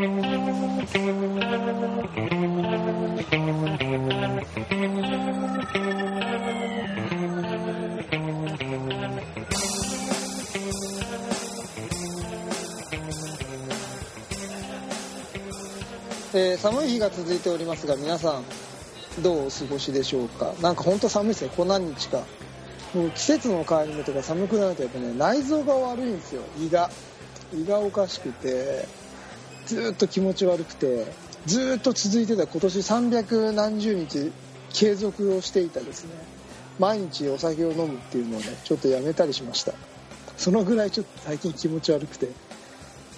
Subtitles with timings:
[0.00, 18.44] えー寒い日が続いておりますが皆さん
[19.20, 20.54] どうお過ごしでしょうか？
[20.62, 21.50] なんか本当寒いですね。
[21.56, 22.22] こ何日か。
[22.94, 26.42] もう季節の変わり目とか寒くなるとやっぱね内臓が悪いんですよ。
[26.56, 26.88] 胃が。
[27.52, 28.86] 胃がおかしくて。
[29.68, 31.06] ずっと気持ち悪くて
[31.44, 34.32] ずっと続いてた今年300何十日
[34.72, 36.10] 継続をしていたですね。
[36.78, 39.74] 毎日お酒を飲むっていうのをねちょっとやめたりしました。
[40.38, 42.28] そのぐらいちょっと最近気持ち悪くて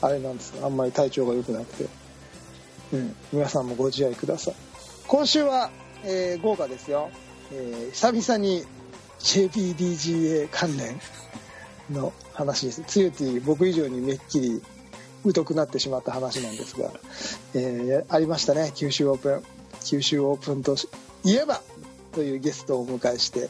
[0.00, 1.86] あれなんですあんまり体調が良くなくて。
[2.92, 4.54] うん、皆さんもご自愛ください。
[5.06, 5.70] 今週は、
[6.02, 7.10] えー豪華ですよ、
[7.52, 8.64] えー久々に
[9.20, 11.00] JPDGA 関連
[11.90, 12.82] の話です。
[12.86, 14.62] つゆティ僕以上にめっきり
[15.32, 16.90] 疎くなってしまった話なんですが、
[17.54, 18.72] えーありましたね。
[18.74, 19.42] 九州オープン。
[19.84, 20.76] 九州オープンと
[21.24, 21.62] いえば
[22.12, 23.48] というゲストをお迎えして、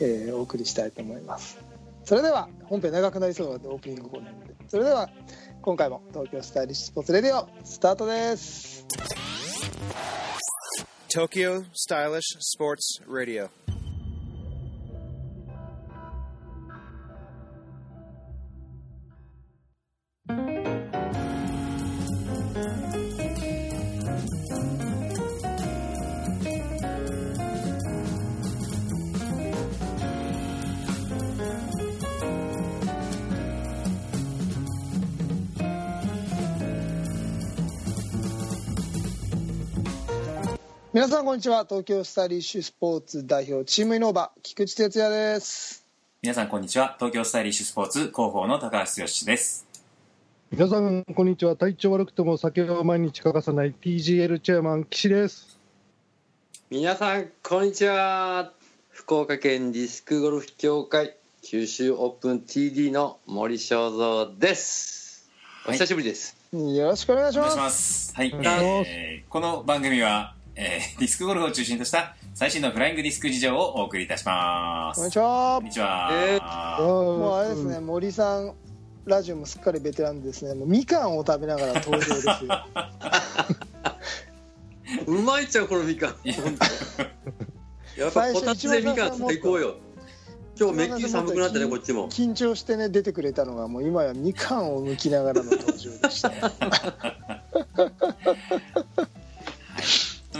[0.00, 1.58] えーお送りしたいと思います。
[2.04, 4.54] それでは本編長くなりそうなのでオープニングコーナーで。
[4.68, 5.08] それでは
[5.62, 8.86] 今回も東京スタイリッシュスポーツレディオスタートです。
[11.14, 13.48] Tokyo Stylish Sports Radio.
[13.48, 13.61] 皆
[41.22, 41.64] さんこんにちは。
[41.64, 45.86] 東京スタイリッシュスポーツ代表チームイノーバ菊池哲也です。
[46.20, 46.96] 皆さんこんにちは。
[46.98, 49.64] 東京スタイリッシュスポーツ広報の高橋剛です。
[50.50, 51.54] 皆さん、こんにちは。
[51.54, 55.60] 体調悪くても酒を毎日欠かさない TGL チェアマン、岸です。
[56.70, 58.52] 皆さんこんにちは。
[58.90, 65.30] 福岡県ディスクゴルフ協会九州オープン TD の森正蔵です。
[65.68, 68.12] お久しぶりです、よろしくお願いします。
[68.16, 68.52] お願いします。
[68.52, 74.98] はい、えーこの番組は、えー ディスクゴルフを中心とした最新のフライングディスク事情をお送りいたします。
[74.98, 75.56] こんにちは。
[75.58, 76.38] こんにちは、え
[76.80, 78.54] もうあれですね森さん
[79.04, 80.54] ラジオもすっかりベテランでですね。
[80.54, 82.32] もうみかんを食べながら登場ですよ。
[85.06, 86.16] うまいっちゃうこのみかん。
[86.24, 86.34] や。
[88.08, 89.76] っぱこたつでみかん最高よ
[90.58, 92.08] 今日めっきり寒くなったねこっちも。
[92.10, 96.30] 緊張してね出てくれたのがもう今やみかんを剥きながらの登場でした。
[96.30, 96.36] と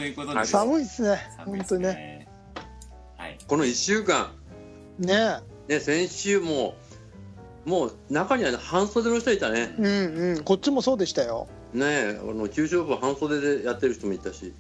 [0.05, 0.45] いうことで。
[0.45, 1.19] 寒いですね。
[1.45, 1.89] 本当にね。
[1.89, 2.29] ね
[3.17, 3.39] はい。
[3.47, 4.31] この1週間。
[4.99, 5.41] ね。
[5.69, 6.75] ね先週も
[7.65, 9.75] もう中には半袖の人いたね。
[9.79, 10.45] うんうん。
[10.45, 11.49] こっちもそうでしたよ。
[11.73, 14.53] ねあの九州オープン半袖でやってる人もいたし。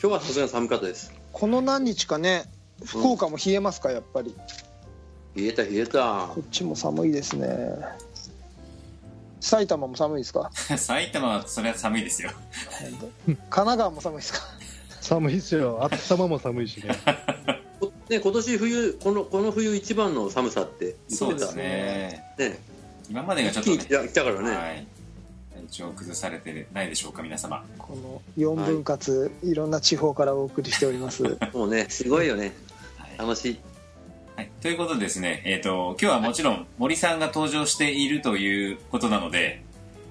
[0.00, 1.12] 今日はさすがに寒かったです。
[1.32, 2.44] この何日かね
[2.84, 4.34] 福岡も冷えますかやっぱり。
[5.34, 6.28] 冷えた冷えた。
[6.34, 7.48] こっちも寒いですね。
[9.40, 10.50] 埼玉も寒いですか？
[10.76, 12.30] 埼玉はそれは寒いですよ。
[13.26, 14.40] 神奈川も寒いですか？
[15.08, 15.78] 寒いっすよ。
[15.82, 16.94] 頭も寒いしね。
[17.80, 22.24] こ ね今年冬このこの冬一番の寒さってそうです言ってね。
[22.36, 22.58] たね。
[23.08, 24.86] 今までがちょっとね来たからね、はい。
[25.54, 27.64] 体調崩されてないでしょうか皆様。
[27.78, 31.22] この4分割、い、ろんな地方からお送りしております。
[31.54, 32.52] もうねすごいよね。
[32.98, 33.16] はい。
[33.16, 33.58] 楽しい。
[34.36, 39.62] はい、ということでですね、えー、と今日はもちろん森さんが登場しているということなので、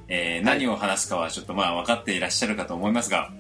[0.08, 3.32] えー何を話すかはちょっとまあ分かっていらっしゃるかと思いますが、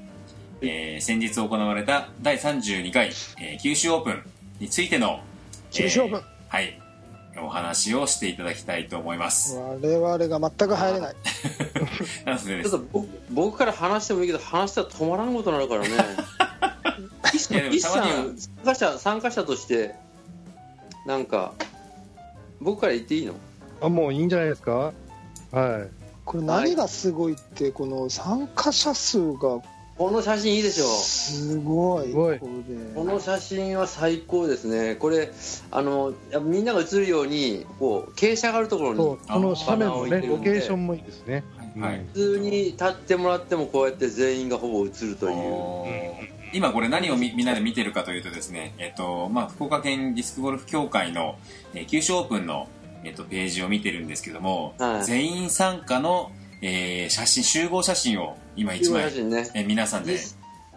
[0.61, 3.07] えー先日行われた第32回、
[3.39, 4.23] えー九州オープン
[4.59, 5.19] についての
[5.71, 6.19] 九州オープン。
[6.19, 6.81] えーはい
[7.39, 11.15] お話をしていただきたいと思います、我々が全く入れない。
[12.25, 15.89] なのでちょっと僕僕から話してもいいけど話したら止まらんことになるからね。
[17.51, 19.93] いやでも岸さたまに参加者参加者として
[21.05, 21.53] なんか
[22.59, 23.35] 僕から言っていいの？
[23.81, 24.71] あ、もういいんじゃないですか？
[25.51, 25.89] はい。
[26.25, 29.59] これ何がすごいってこの参加者数が
[29.97, 30.85] この写真いいでしょ。
[30.85, 32.07] すごい。
[32.07, 32.39] すごい。
[32.39, 32.47] こ
[32.95, 34.95] この写真は最高ですね。
[34.95, 35.31] これ
[35.71, 41.43] あのみんなが写るようにこう傾斜があるところにそう、この斜面のね、ロケーションもいいですね。
[41.79, 46.37] はい、普通に立ってもらってもこうやって全員がほぼ映るという。
[46.53, 51.37] 今これ何をみみんなで見てるかというとですね、えっとまあ、福岡県ディスクゴルフ協会の、
[51.73, 52.67] えー九州オープンの、
[53.03, 55.05] えっと、ページを見てるんですけども、はい。
[55.05, 56.31] 全員参加の、
[56.61, 59.49] えー写真集合写真を今1写枚、真ね。
[59.53, 60.17] えー皆さんで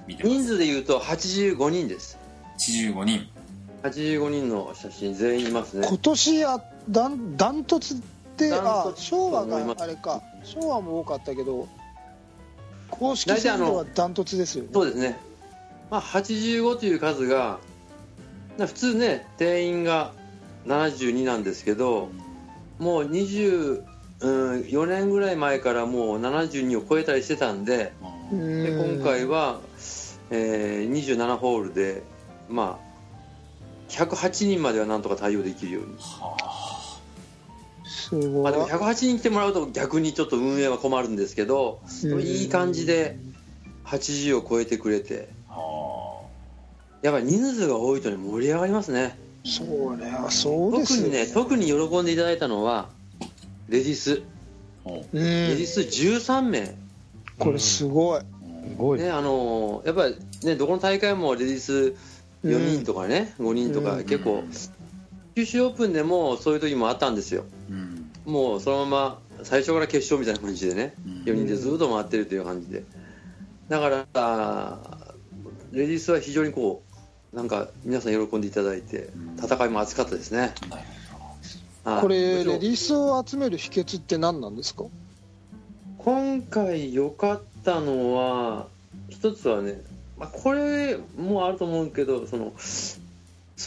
[0.06, 2.18] 見てま人す数でいうと85人です。
[2.58, 3.28] 85人。
[3.82, 5.86] 85人の写真全員いますね。
[5.88, 8.00] 今年やダンダントツ
[8.36, 10.22] であ昭和があれか。
[10.44, 11.68] 昭和も多かったけど
[12.90, 14.70] 公式戦ではダントツですよね。
[14.72, 15.18] そうですね、
[15.90, 17.58] まあ、85という数が
[18.58, 20.12] な普通ね定員が
[20.66, 22.10] 72なんですけど
[22.78, 23.04] もう
[24.20, 27.92] 24年ぐらい前からもう72を超えたりしてたんで
[28.30, 29.60] うでん今回は、
[30.30, 32.02] えー27ホールで、
[32.48, 32.90] まあ、
[33.90, 35.96] 108人まではなんとか対応できるように、
[37.84, 38.42] すごい。
[38.42, 42.20] まあ、でも108人来てもらうと逆にちょっと運営は困るんですけど、うん。
[42.20, 43.18] いい感じで
[43.84, 45.30] 80を超えてくれて。
[45.48, 46.22] は
[47.02, 49.18] やっぱり人数が多いとね盛り上がりますね。
[49.44, 50.12] そうね。
[50.28, 52.90] そうですよ特にね特に喜んでいただいたのは
[53.70, 54.16] レディース。
[54.16, 54.22] レ
[55.12, 56.74] ディース13名、
[57.38, 58.20] これすごい。
[58.20, 58.98] うすごい。
[59.00, 61.94] ねあのーやっぱりねどこの大会もレディース
[62.44, 64.04] 4人とかね、5人とかうん。
[64.04, 64.42] 結構
[65.36, 67.44] 九州オープンでもそういう時もあったんですよ。
[67.70, 68.10] うん。
[68.24, 71.12] もうそのまま最初から決勝みたいな感じでねうん。
[71.22, 72.82] 4人でずっと回ってるという感じで。
[73.68, 74.78] だから
[75.70, 76.82] レディースは非常にこ
[77.32, 80.52] うなんか皆さん喜んでいただいて戦いも熱かったですね
[81.84, 84.84] これレディースを集める秘訣って何なんですか？
[85.98, 88.66] 今回良かったのは
[89.08, 89.82] 一つはね、
[90.18, 93.00] まあ、これもあると思うけどそのス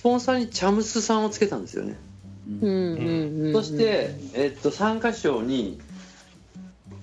[0.02, 1.98] ポンサーにチャムスさんをつけたんですよね、
[2.62, 5.80] うんうんうんそして、えっと、参加賞に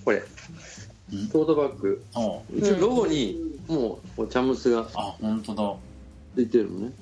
[0.04, 0.22] これ
[1.12, 1.28] うん。
[1.28, 2.04] トートバッグ。
[2.12, 3.36] ほう一応ロゴに
[3.68, 5.74] もうチャムスがあ本当だ。
[6.36, 6.92] ついてるのね。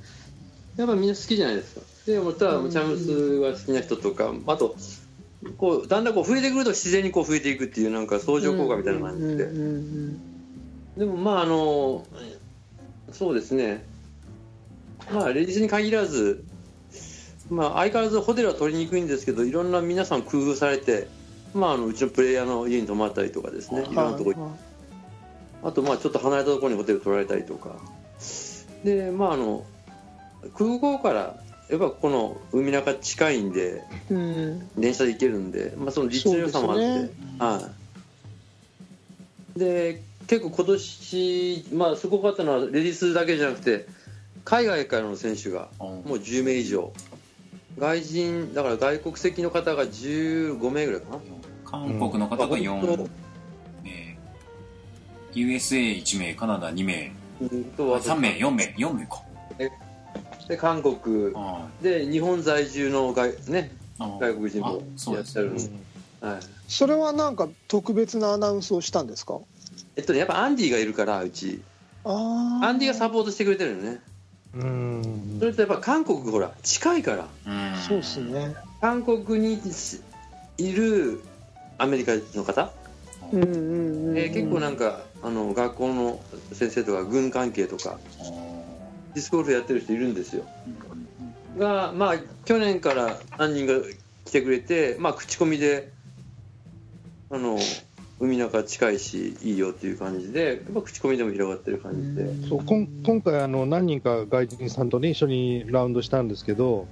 [0.76, 4.74] やっぱみんな好きじゃないですかでもただチャムスが好きな人とかあと
[5.58, 9.46] こうだんだんこう増えてくると自然にこう増えていくっていうなんか相乗効果みたいな感じで、
[10.96, 12.06] でもまああの
[13.12, 13.84] そうですね。
[15.12, 16.44] まあレディースに限らず
[17.50, 21.08] まあ相変わらずホテルは取りにくいんですけどいろんな皆さん工夫されて
[21.54, 23.82] まああのうちのプレイヤーの家に泊まったりとかですね。
[23.82, 23.84] い。
[23.84, 24.56] ろんなとこ
[25.62, 27.76] あとまあちょっと離れたところにホテル取られたりとか。
[28.82, 29.66] でまああの
[30.56, 31.36] 空港から
[31.70, 34.68] やっぱこの海中近いんでうん。
[34.80, 37.10] 電車で行けるんで、まあ、その立地の良さもあって、ね。
[37.38, 37.70] は
[39.56, 43.86] い、で結構今年、まあ、すごかったのはレディースだけじゃなくて
[44.44, 46.92] 海外からの選手がももう10名以上。
[47.78, 51.18] 外人だから外国籍の方が15名ぐらいかな。
[51.64, 53.08] 韓国の方がうん4
[53.84, 54.18] 名
[55.34, 57.12] USA1 名カナダ2名。
[57.40, 57.64] うん。
[57.64, 59.22] とあと3名4名4名か
[60.48, 61.32] で韓国。
[61.34, 69.38] あで日本在住の外,、ね、あ外国人もあいらっしゃるの、はい、それはなんか特別なアナウンスをしたんですか？
[69.96, 71.60] えっとねやっぱアンディがいるからうち。
[72.04, 74.00] アンディがサポートしてくれてるよね。
[74.54, 75.36] うん。
[75.40, 77.28] それとやっぱ韓国ほら近いから。
[77.46, 77.76] うん。
[77.76, 78.54] そうですね。
[78.80, 79.60] 韓国に
[80.56, 81.20] いる
[81.76, 82.72] アメリカの方、
[83.32, 84.18] うんうんうんうん。
[84.18, 86.20] えー結構なんかあの学校の
[86.52, 90.44] 先生とか軍関係とかィスクゴルフやってる人いるんですよ。
[90.66, 90.98] うん
[91.58, 92.14] がまあ
[92.44, 93.74] 去年から何人が
[94.24, 95.92] 来てくれてまあ口コミで
[97.30, 97.58] あの
[98.20, 106.88] 海中近いしいいよっていう感じでやっぱ口コミでも広がってる感じで、そうこん今回あの、何人か外人さんと、ね、一緒にラウンドしたんですけど、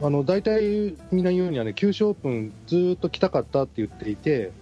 [0.00, 4.52] あの大体みんな言うにはね、九州オープン、ずーっと来たかったって言っていて、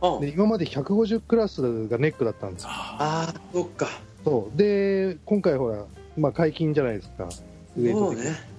[0.00, 2.70] あで今まで150クラスがネックだったんですよ。
[2.72, 3.86] あーそっか。
[4.24, 4.56] そう。
[4.56, 5.84] で今回、ほら、
[6.16, 7.28] まあ、解禁じゃないですか、
[7.76, 8.24] ウエイト的に。
[8.24, 8.50] そうね。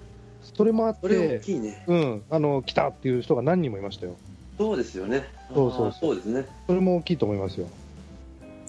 [0.56, 1.84] それもあっそれ大て、きいね。
[1.88, 4.16] うん、あの来たっていう人が何人もいましたよ、
[4.58, 5.24] そうですよね。
[5.54, 6.16] そうそうそう。
[6.16, 6.46] ですね。
[6.68, 7.68] それも大きいと思いますよ。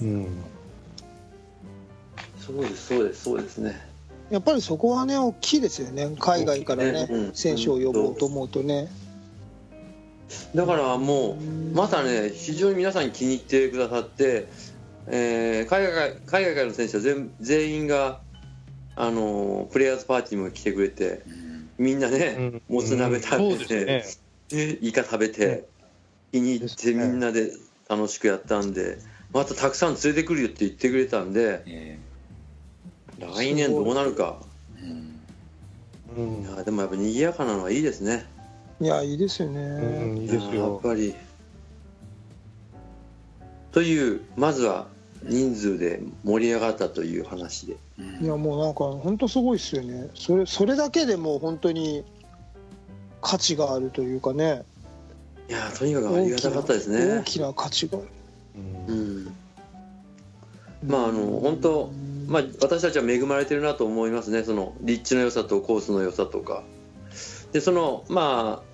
[0.01, 0.27] うん。
[2.39, 3.79] そうですそうですそうですね。
[4.31, 6.15] やっぱりそこはね大きいですよね。
[6.19, 7.09] 海外からねね。
[7.11, 7.33] うん。
[7.35, 8.89] 選手を呼ぼうと思うとね。
[10.55, 11.37] だからもう
[11.75, 14.49] またね非常に皆さん気に入ってくださって、
[15.07, 18.21] えー海外海外からの選手は全全員が
[18.97, 21.23] あのプレイヤーズパーティーも来てくれて
[21.79, 24.21] みんなね、もつ鍋食べて、です
[24.51, 24.77] ね。
[24.79, 25.65] でイカ食べて、
[26.31, 27.53] 気に入ってみんなで
[27.89, 28.99] 楽しくやったんで
[29.33, 31.99] またたくさん連れてくるよって言ってくれたんでえ
[33.19, 34.39] 来年どうなるか。
[34.79, 34.85] ー
[36.17, 36.39] うん。
[36.39, 38.27] うんいやでもやっぱ賑やかなのはいいですね。
[38.81, 40.81] いやいいですよね、うん、いいですやっよ。
[40.83, 41.15] ぱり。
[43.73, 44.89] というまずは
[45.25, 47.77] 人数で盛り上がったという話で。
[48.21, 50.09] いやもうなんか本当すごいですよね。
[50.15, 52.05] それそれだけでもう本当に
[53.21, 54.65] 価値があるというかね。
[55.49, 57.21] いやとにかくありがたかったですね。
[57.21, 58.09] 大きな価値がある。
[58.89, 58.95] うん。
[58.95, 59.35] うん。
[60.87, 61.93] まああの本当
[62.27, 64.43] まあ私たちは恵まれてるなと思いますね。
[64.43, 66.65] その立地の良さとコースの良さとか。
[67.53, 68.73] でそのまあ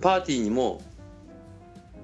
[0.00, 0.80] パーティーにも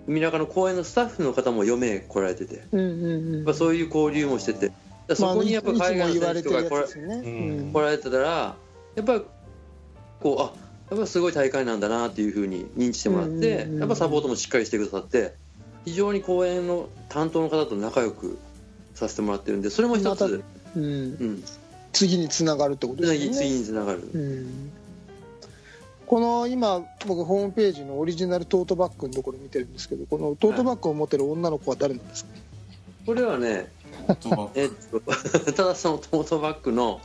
[0.07, 3.35] 海中の公園のスタッフの方も4名来られてて、うんうんうん。
[3.37, 4.73] やっぱそういう交流もしてて、
[5.15, 7.23] そこにやっぱ海外の言われてる選手とか来ら
[7.73, 8.57] 来られてたら、
[8.95, 9.23] やっぱり
[10.21, 15.35] こう、あやっぱすごい大会なんだなっていうふうに認知してもらって、うんうんうんやっぱサポートもしっかりしてくださって、
[15.85, 18.39] 非常に公演の担当の方と仲良く
[18.95, 20.43] させてもらってるんで、それも一つ、
[20.77, 21.45] うん、うん、
[21.93, 23.35] 次につながるってことですね。
[23.35, 24.09] 次につながる。
[24.15, 24.73] うん
[26.07, 32.31] この今僕ホームページのオリジナルトートバッグのところ見てるんですけどこのトートバッグを持ってる女の子は誰なんですか、
[33.05, 33.67] これはね、
[34.55, 35.03] えっと、
[35.53, 37.01] ただそのトートバッグの、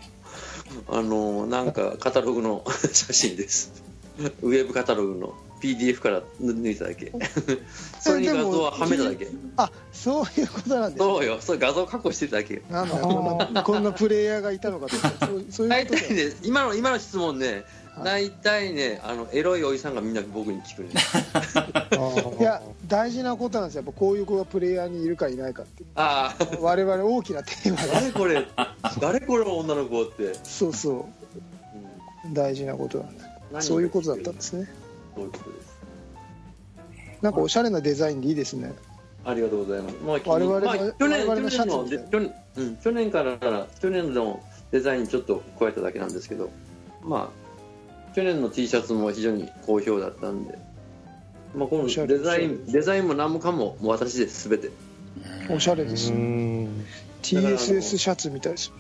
[0.88, 3.84] あの、なんかカタログの写真です。
[4.44, 7.12] ウェブカタログの PDF から抜いただけ。
[8.00, 9.28] それに画像ははめただけ。
[9.58, 12.62] あそういうことなんですそうよ、それ画像加工してるだけよ。
[12.70, 17.66] なんだこんなプレイヤーがいたのかと思ったそうそういう大ことだ体ね、今の、今の質問ね、はい
[18.04, 20.90] 大体ね、あの、エロいおじさんがみんな僕に聞くね。
[22.40, 23.84] いや大事なことなんですよ。
[23.84, 28.48] やっぱこういう子がプレイヤーにいるかいないかってああ、我々大きなテーマで誰これ、
[29.00, 30.34] 誰これ女の子って。
[30.44, 32.34] そうそう。
[32.34, 34.70] 大事なことなんですうんそういうことだったんですね。
[35.16, 35.72] そういうことです。
[37.22, 38.74] なんかおしゃれなデザインでいいですね。
[39.26, 39.96] ありがとうございます。
[39.98, 43.38] まあ、我々のまあ、去年、我々のシャツ去年うん、去年から
[43.80, 46.50] 去年のデザインにちょっと加えただけなんですけど、
[47.02, 47.41] まあ、
[48.16, 50.58] 去年の T シャツも非常に好評だったんで、
[51.56, 54.70] まあ、このデザイン、デザインも何もかも、もう私です、すべて。
[55.50, 56.12] おしゃれです。
[56.12, 58.72] TSS シャツみたいです。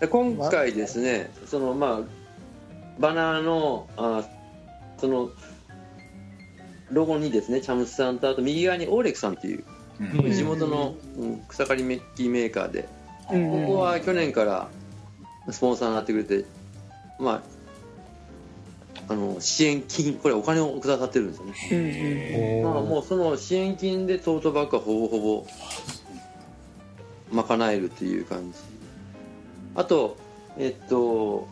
[0.00, 2.22] で 今回ですね、そのまあ、
[2.98, 4.24] バナーの、あ
[4.98, 5.30] その、
[6.90, 9.64] ロゴにですね、チャムスさんと、あと右側にオーレクさんっていう、
[10.00, 10.32] うん。
[10.32, 12.88] 地元の、うん草刈りメッキメーカーで、
[13.30, 13.50] うん。
[13.66, 14.68] ここは去年から
[15.50, 16.44] スポンサーになってくれて、
[17.22, 17.42] ま
[19.08, 21.54] あ、あの支援金、これお金をくださってるんですよね。
[21.60, 25.46] へまあ、もうその支援金でトートバッグはほぼほぼ
[27.44, 28.58] 賄えるっていう感じ。
[29.76, 30.16] あと、
[30.58, 31.48] えっと、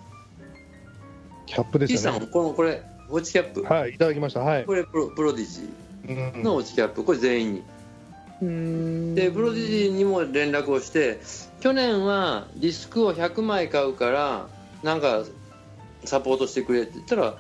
[1.47, 2.19] キャップですよね。
[2.19, 4.41] さん、このこれ、ウォッチキャップ、はいいただきました。
[4.41, 4.65] はい。
[4.65, 5.69] これプロプロディジ
[6.09, 6.17] うん。
[6.17, 7.63] ーのウォッチキャップ、これ全員に。
[8.43, 9.15] うん。
[9.15, 11.21] でプロディジーにも連絡をして
[11.61, 14.47] 去年はディスクを100枚買うから
[14.83, 15.25] なんか
[16.05, 17.37] サポートしてくれって言ったら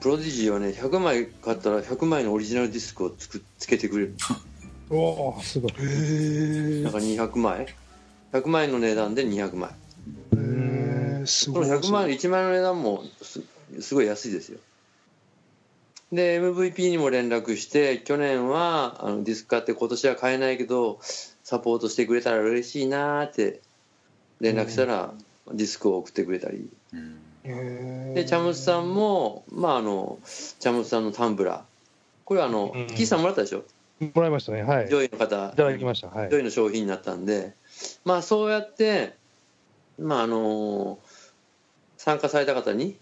[0.00, 4.14] プロディジーはね100枚買ったら100枚のオリジナルディスクをつくつけてくれる。
[4.90, 5.72] おおすごい。
[5.72, 6.84] へー。
[6.84, 7.66] だから200枚
[8.32, 9.70] 100枚の値段で200枚
[10.32, 13.42] へーすそのごい100枚の1枚の値段もす
[13.80, 14.58] すごい安いですよ。
[16.12, 21.00] で MVP にも連絡して去年はあのディスク買って今年は買えないけど
[21.42, 23.60] サポートしてくれたら嬉しいなーって
[24.40, 25.14] 連絡したら、
[25.52, 26.68] ディスクを送ってくれたり。
[26.92, 27.25] うん
[28.14, 31.60] でチャムスさんも、まあ、あのチャムスさんのタンブラー。
[32.24, 32.86] これはあの、うん。
[32.88, 33.62] キーさんもらったでしょ？
[34.14, 34.62] もらいましたね。
[34.62, 34.86] はい。
[34.86, 35.28] い上位の方。
[35.50, 36.08] ただきました。
[36.08, 36.30] はい。
[36.30, 37.54] 上位の商品になったんで。
[38.04, 39.14] まあそうやって
[39.98, 40.98] まああの
[41.96, 42.96] 参加された方に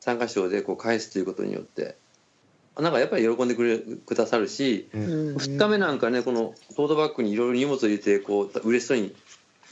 [0.00, 1.96] 参加賞でこう返すということによって
[2.78, 5.36] なんかやっぱり喜んでくれくださるし、うん。
[5.36, 9.14] 2日目なんかねこのトートバッグにいろいろ荷物を入れてこう嬉しそうに。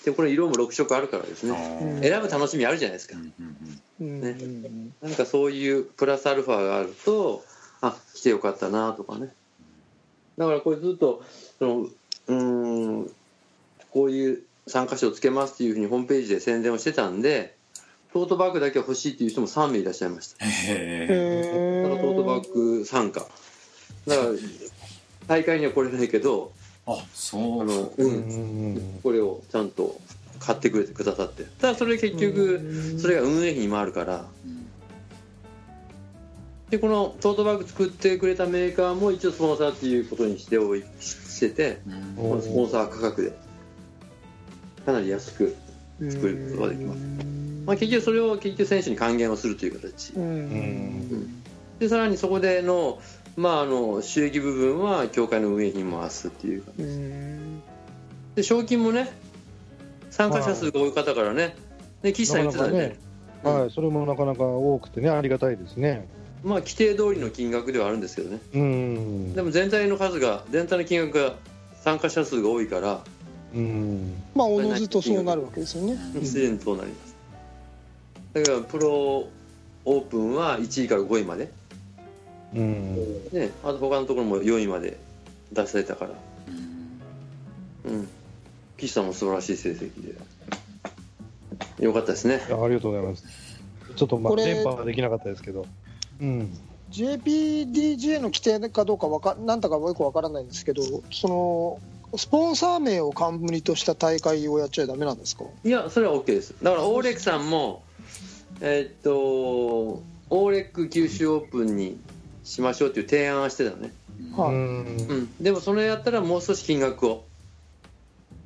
[0.05, 2.09] でこれ色も6色あるからですあねー。
[2.09, 3.17] 選ぶ楽しみあるじゃないですか。
[3.17, 3.48] うんうんうん
[4.01, 7.45] ねうんなんかそういうプラスアルファがあると
[7.81, 9.33] あ来てよかったなとかね。
[10.37, 11.23] だからこれずっと
[11.59, 12.35] そのうー
[13.05, 13.11] ん
[13.91, 17.57] こういう参加賞をつけますっていうふうにホームページで宣伝をしてたんで
[18.13, 20.45] トートバッグだけ欲しいっていう人も3名いらっしゃいました。
[20.45, 23.21] へえだからトートバッグ参加。
[24.07, 24.29] だから
[25.27, 26.53] 大会には来れないけど
[26.87, 27.65] ああそう。
[27.65, 29.01] の、ううんん。
[29.03, 30.01] これをちゃんと
[30.39, 31.45] 買ってくれてくださって。
[31.61, 34.27] ただそれ結局それが運営費に回るから。
[34.47, 34.67] うん。
[36.71, 42.15] でこのトートバッグ作ってくれたメーカーも一応スポンサーっていうことにしておいしててうん。
[42.17, 43.49] このスポンサー価格で。
[44.85, 45.55] かなり安く
[46.11, 47.01] 作ることができます。
[47.67, 50.15] まあ、結局それを結局選手に還元をするという形。
[50.15, 50.23] うん。
[50.23, 51.43] うん。
[51.79, 52.99] でさらにそこでの,、
[53.37, 57.63] まあ、あの収益部分は協会の運営費に回すっていうかうん。
[58.35, 59.13] で賞金もね
[60.19, 61.55] 参加者数が多い方からね。
[62.03, 62.59] で岸さん言って
[63.43, 66.09] たはいそれもなかなか多くてねありがたいですね。
[66.43, 68.41] まあ規定通りの金額ではあるんですけどね。
[68.53, 69.35] うん。
[69.35, 71.35] でも全体の数が全体の金額が
[71.85, 73.05] 参加者数が多いから
[73.55, 74.21] うん。
[74.35, 75.97] まあおのずとそうなるわけですよね。
[76.15, 77.15] 自然にそうなります。
[78.35, 81.49] だからプロオープンは1位から5位まで、
[82.57, 82.95] うん。
[83.33, 84.99] ね、あと他のところも4位まで
[85.53, 86.11] 出されたから。
[87.85, 87.95] うん。
[87.95, 88.09] うん
[88.79, 89.91] 岸さんも素晴らしい成績
[91.79, 91.85] で。
[91.85, 92.41] よかったですね。
[92.51, 93.25] あありがとうございます。
[93.95, 95.67] ちょっとまあこれ連覇はできなかったですけど。
[96.21, 96.57] うん。
[96.91, 100.83] JPDJ の規定かどうかわかなんだかよくわからないんですけど
[101.13, 105.45] そのスポンサー名を冠とした大会をやっちゃダメなんですか？
[105.65, 106.55] いやそれは OK です。
[106.63, 107.83] だからオーレックさんも
[108.63, 112.01] えーっとオーレック九州オープンに
[112.43, 113.93] しましょうっていう提案はしてたのね。
[114.35, 114.55] はい。
[114.55, 114.57] うん。
[114.57, 117.27] うん、でもそれやったらもう少し金額を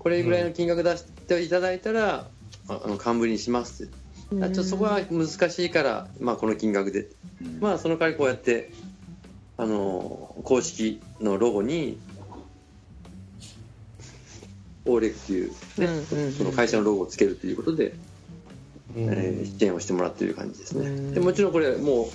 [0.03, 2.27] これぐらいの金額出していただいたら、
[2.69, 7.07] ああの冠にしますちょっとそこは難しいから、まあ、この金額で、
[7.61, 8.73] まあその代わりこうやって
[9.59, 12.01] あの公式のロゴに
[14.87, 16.33] オーレックっていう、ねうんうんうん。
[16.33, 17.95] その会社のロゴをつけるということで、
[18.97, 19.03] うん。
[19.05, 21.15] えー支援をしてもらっている感じですね、うん。
[21.15, 22.07] でもちろんこれもう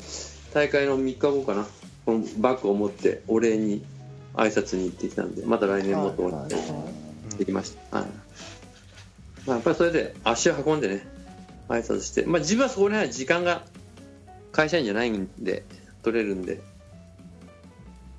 [0.53, 1.65] 大会の3日後かな。
[2.05, 3.85] このバッグを持ってお礼に
[4.33, 7.06] 挨拶に行ってきたんでまた来年もっとお礼はいはいは
[7.37, 8.07] できました、はい。
[9.45, 11.07] まあ、やっぱりそれで足を運んでね
[11.69, 13.63] 挨拶して、まあ、自分はそこには時間が
[14.51, 15.63] 会社員じゃないんで
[16.03, 16.61] 取れるんで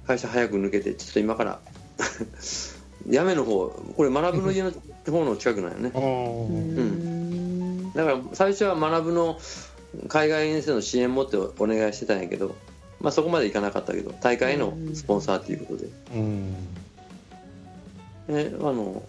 [0.07, 1.61] 会社早く抜けてちょっと今から
[3.09, 4.73] やめの方これ学ぶの家の
[5.07, 5.93] 方の近くなんよね。
[5.95, 7.93] うん。
[7.93, 9.39] だから最初は学ぶの
[10.09, 12.55] 海外遠征の支援もってお願いしてたんやけど、
[13.01, 16.55] まあ、そこまでいかなかったけど大会のスポンサーということで、うん
[18.29, 19.03] ね、あの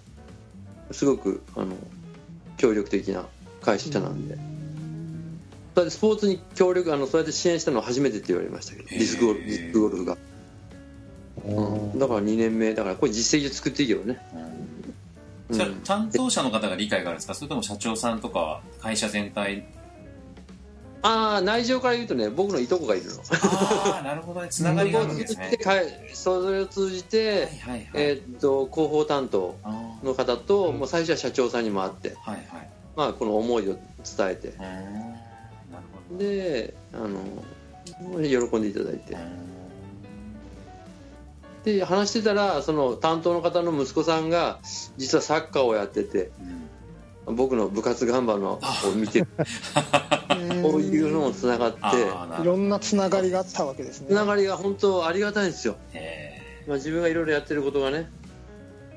[0.91, 1.75] すごくあの
[2.57, 3.25] 協力的な
[3.61, 4.37] 会社なんで、
[5.75, 8.97] それでスポーツに協力あのそうやって支援したのは初めてって言われましたけどへー。
[8.97, 10.17] ディスクゴルフディスクゴルフが、
[11.45, 11.99] うん。
[11.99, 14.19] だから2年目だからこれ実績で作っていいけどね、
[15.49, 15.81] うん。
[15.83, 17.33] 担当者の方が理解があるんですか？
[17.33, 19.65] それとも社長さんとか会社全体
[21.01, 23.21] ああ内情から言うとね僕のいとこがいるの。
[23.31, 24.49] ああなるほどね。
[24.49, 25.57] つながりがあるんですね。
[25.57, 25.73] か
[26.13, 32.69] それを通じて、はいはいはい、えーっと広報担当あの方と、もう最初は社長さんにも会って、ーはいはい。
[32.95, 33.81] まあ、この思いを伝
[34.31, 34.53] えて。
[34.57, 34.83] なる
[36.09, 37.19] ほであの
[38.23, 39.13] 喜んでいただいて。
[39.13, 39.19] ど
[41.63, 44.59] で話してたらその担当の方の息子さんが
[44.97, 46.58] 実はサッカーをやっててうん
[47.31, 48.59] 僕の部活頑張るのを
[48.95, 49.25] 見て
[50.61, 54.07] こういうのもつながっていろんなつながりがあったわけですね。
[54.09, 58.09] つながりが本当ありがたいんですよ、へまあ、自分がいろいろやってることがね。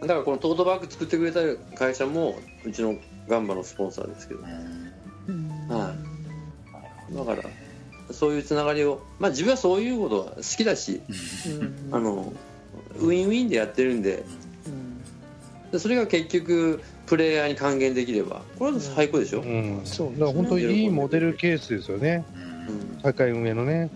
[0.00, 1.40] だからこのトートバッグ作ってくれた
[1.76, 2.96] 会社もうちの
[3.28, 5.94] ガンバのスポンサーですけど、は
[7.12, 7.48] い、だから
[8.10, 11.02] そういうつながりをまあ自分はそういうことが好きだし
[11.46, 11.88] うん。
[11.92, 12.32] あの
[12.96, 14.24] ウィンウィンでやってるんで。
[14.66, 15.70] うん。
[15.70, 19.80] でそれが結局プレイヤーに還元できればこれは最高でしょ、うん。
[19.84, 20.12] そう。
[20.12, 22.24] だから本当にいいモデルケースですよね。
[22.68, 23.02] うん。
[23.02, 23.90] 大会運営のね。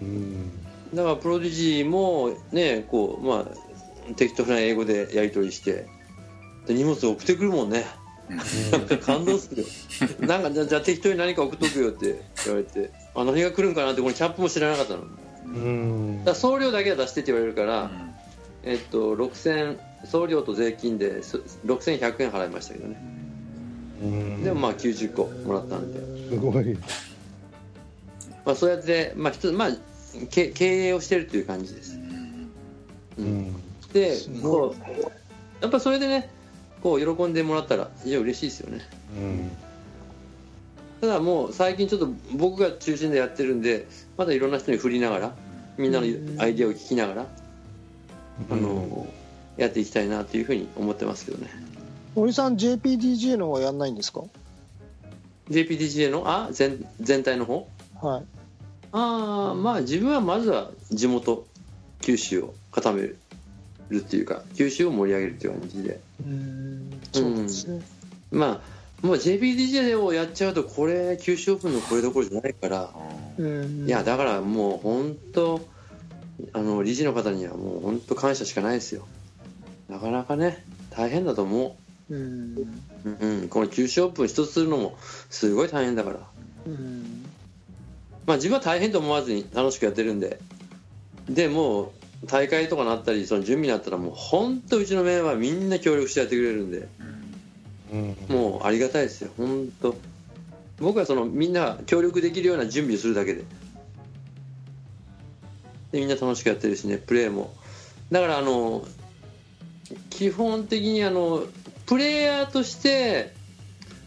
[0.00, 0.50] うん。
[0.94, 5.86] だからプロディジーもねこうまあ適当な英語でやり取りして
[6.66, 7.84] で荷物送ってくるもんね。
[9.04, 9.68] 感動するよ。
[10.26, 15.02] なんかじゃあじゃあ適当に何か送っとくよって言われてあ何が来るんかなってこれキャップも知らなかったの。
[15.44, 16.24] うん。
[16.24, 17.90] ら送料だけは出してって言われるから、
[18.64, 19.78] えっと6000
[20.10, 22.96] 送料と税金でそ6100円払いましたけどね。
[24.02, 24.44] うん。
[24.44, 26.76] でもまあ90個もらったんで、すごい。
[28.44, 29.68] まあ、そうやって、まあ、一つまあ
[30.30, 31.98] け経営をしてるという感じです、
[33.18, 33.26] ううん。
[33.48, 33.56] ん
[33.92, 36.30] ですこうやっぱそれでね
[36.82, 38.82] こう喜んでもらったら非常に嬉しいですよね。
[39.16, 39.50] うん。
[41.00, 45.34] ただもう最近ちょっと僕が中心でやってるんでまだいろんな人に振りながら
[45.76, 46.06] みんなの
[46.40, 47.26] アイデアを聞きながら、
[48.50, 49.06] あの
[49.56, 51.50] やっていきたいなというふうに思ってますけどね。
[52.14, 54.22] 森さん JPDJ の方はやんないんですか
[55.50, 56.24] ？JPDGA の？
[56.26, 57.68] あ全全体の方？
[58.02, 58.24] はい。
[58.92, 61.46] ああまあ自分はまずは地元
[62.00, 63.16] 九州を固める
[63.94, 66.00] っていうか九州を盛り上げるっていう感じで。
[66.24, 67.82] うんそうですね。
[68.30, 72.90] まあもう JPDJ をやっちゃうとこれ九州オープンのこれどころじゃないから。
[73.38, 73.86] うん。
[73.86, 75.60] いやだからもう本当
[76.52, 79.06] あの理事の方にはもう本当感謝しかないですよ
[79.88, 81.76] なかなかね大変だと思
[82.10, 82.14] う。
[82.14, 82.66] んう、
[83.04, 83.40] うん。
[83.42, 84.96] うん、この九州オープン一つするのも
[85.30, 86.20] すごい大変だから。
[86.66, 87.24] うん。
[88.26, 90.40] まあ自分は大変と思わずに楽しくやってるんで。
[91.28, 91.90] でもう
[92.26, 96.88] 大会とかなったりその準備になったらもう本当うちのメンバーみんな協力してやってくれるんで。
[97.92, 98.16] うん。
[98.28, 99.30] もうありがたいですよ。
[99.36, 99.96] 本当。
[100.78, 103.44] 僕はそのみんなが協力できるような準備をするだけで。
[105.92, 107.54] でみんな楽しくやってるしねプレーも。
[108.10, 108.86] だからあの
[110.10, 111.44] 基本的にあの
[111.86, 113.32] プレイヤーとして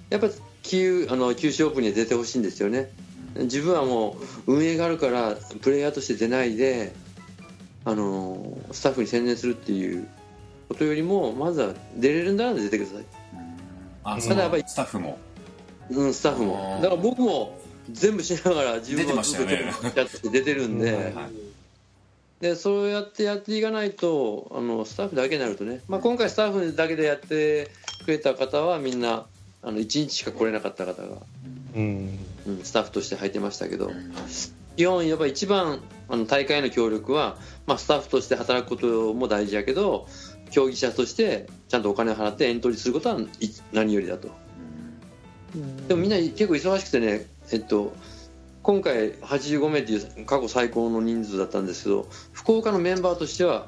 [0.10, 0.30] やっぱ
[0.64, 2.92] 九あの九州オープンには出てほしいんですよね。
[3.36, 6.94] 自分はもう運営があるからプレイヤーとして出ないで
[7.86, 10.08] あのスタッフに専念するっていう
[10.68, 13.06] ことよりもまずは出れるんだら出てください。
[14.04, 15.20] あただやっぱりスタッフも。
[15.92, 16.80] うん、スタッフも。
[16.82, 17.60] だから僕も
[17.92, 19.74] 全部しながら自分は出てましたよね。
[19.96, 21.49] やって出てるんで、うんはい
[22.40, 27.70] でそうやってやっていかないとあのスタッフだけになるとね、まあ、今回スタッフだけでやって
[28.06, 29.26] くれた方はみんな
[29.62, 31.18] あの1日しか来れなかった方が、
[31.76, 32.18] うん。
[32.48, 33.92] うん、スタッフとして入ってましたけど。
[34.78, 37.36] 基本やっぱ一番あの大会の協力は、
[37.68, 40.08] まあ、スタッフとして働くことも大事やけど
[40.52, 43.26] 競技者としてちゃんとお金を払ってエントリーすることはい
[43.74, 44.30] 何よりだと。
[45.90, 47.94] でもみんな結構忙しくてね、えっと、
[48.62, 53.68] 今回85名っていう過去最高の人数だったんですけど福岡のメンバーとしては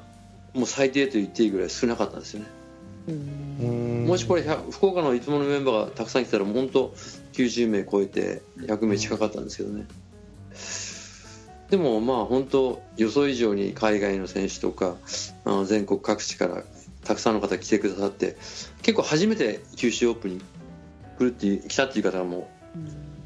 [0.54, 2.46] もう最低と言っていいぐらい少なかったんですよね、
[3.08, 4.06] うん。
[4.06, 6.94] もしこれ100福岡のいつものメンバーがたくさん来たらもう本当
[7.32, 9.86] 90名超えて100名近かったんですけどね。
[11.70, 14.96] でもまあ本当予想以上に海外の選手とか
[15.46, 16.64] あの全国各地から
[17.02, 18.36] たくさんの方来てくださって
[18.82, 20.40] 結構初めて九州オープンに
[21.18, 22.50] 来るって来たっていう方がも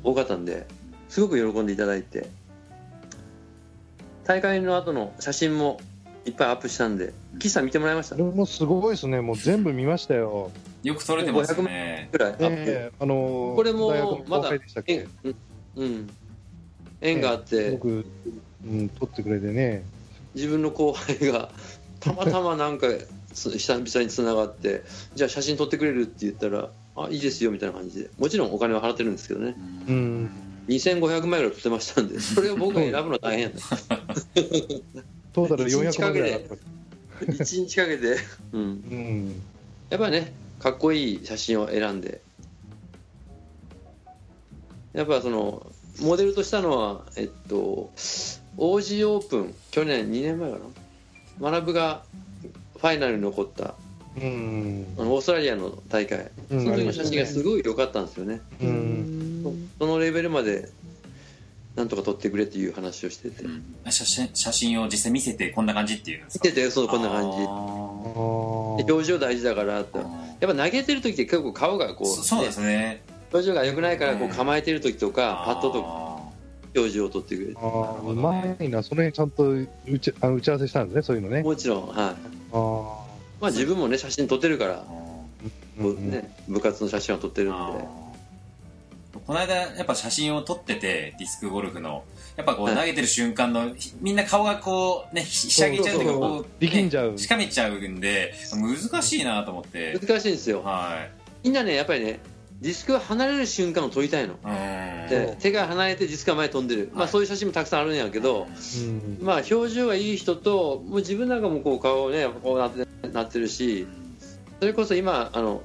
[0.04, 0.68] う多かったんで
[1.16, 2.26] すごく喜んでいただいて
[4.24, 5.80] 大会の後の写真も
[6.26, 8.16] いっぱいアップしたんで岸さん見てもらいました？
[8.16, 9.22] これもすごいですね。
[9.22, 10.50] もう全部見ましたよ。
[10.82, 14.50] よく撮れてますよねぐらいアップ、ええあのこれもまだ
[14.86, 15.34] 縁うん
[15.76, 16.10] うん
[17.00, 18.04] 縁があって、僕、
[18.66, 19.84] うん、撮ってくれてね。
[20.34, 21.48] 自分の後輩が
[22.00, 22.88] たまたまなんか
[23.32, 24.82] つ久々につながって
[25.14, 29.54] じゃあ写真撮ってくれるって言ったらあいいですよみたいな感じでもちろんお金は払ってるんですけどね
[29.88, 30.30] うん。
[30.68, 33.52] 2500枚ぐらい撮ってましたんで それを僕が選ぶのは大変
[35.32, 36.54] トータル一日400万ぐらいあった。
[37.24, 38.16] 1日かけて、
[38.52, 39.42] うん、うん。
[39.90, 42.20] やっぱりねかっこいい写真を選んで
[44.92, 45.66] やっぱその
[46.00, 47.90] モデルとしたのはえっと
[48.56, 50.58] 王子オープン去年2年前か
[51.40, 52.02] な学が
[52.78, 53.74] ファイナルに残った
[54.16, 54.86] うん。
[54.98, 59.35] あのオーストラリアの大会うんその時の写真がすごい良かったんですよね、うん。
[59.78, 60.70] そのレベルまで
[61.76, 63.44] なんとか撮ってくれっていう話をしてて。
[63.44, 63.62] うん。
[63.90, 67.38] 写真写真を実際見せてこんな感じっていうんですか見ててそうこんな感じ。
[68.82, 69.98] 表情大事だからって。
[69.98, 70.02] ー。
[70.40, 73.02] やっぱ投げてる時って結構顔がこう、そそうですね。
[73.32, 76.06] 表情が良くないからこううん構えてる時とかパッドとかあ
[76.74, 77.56] 表情を撮ってくれる。
[77.58, 78.82] ああ、うまいな。
[78.82, 81.42] その辺ちゃんと打ちあの打ち合わせしたんですね、そういうのね。
[81.42, 81.96] もちろんはい。
[81.98, 82.14] ああ。
[83.40, 84.82] まあ自分もね写真撮ってるから
[85.76, 87.84] ね、部活の写真は撮ってるんで
[89.26, 92.04] この間やっぱ写真を撮っててディスクゴルフの。
[92.36, 92.76] やっぱこうはい。
[92.76, 97.12] 投げてる瞬間のひみんな顔がこうねひひしゃげちゃうというか力んじゃう。
[97.12, 99.98] ねしかめちゃうんで難しいなと思って。
[100.00, 100.62] 難しいんですよ。
[100.62, 101.06] は
[101.42, 102.20] みんなねやっぱりね
[102.60, 104.34] ディスクが離れる瞬間を撮りたいの。
[105.08, 109.18] で手が離れてディスクが前に飛んでる、まあ、そういう写真もたくさんあるんやけど、うん。
[109.20, 113.86] まあ表情がいい人ともう自分なんかもこう顔ねこうなってなってるし
[114.58, 115.62] それこそ今あの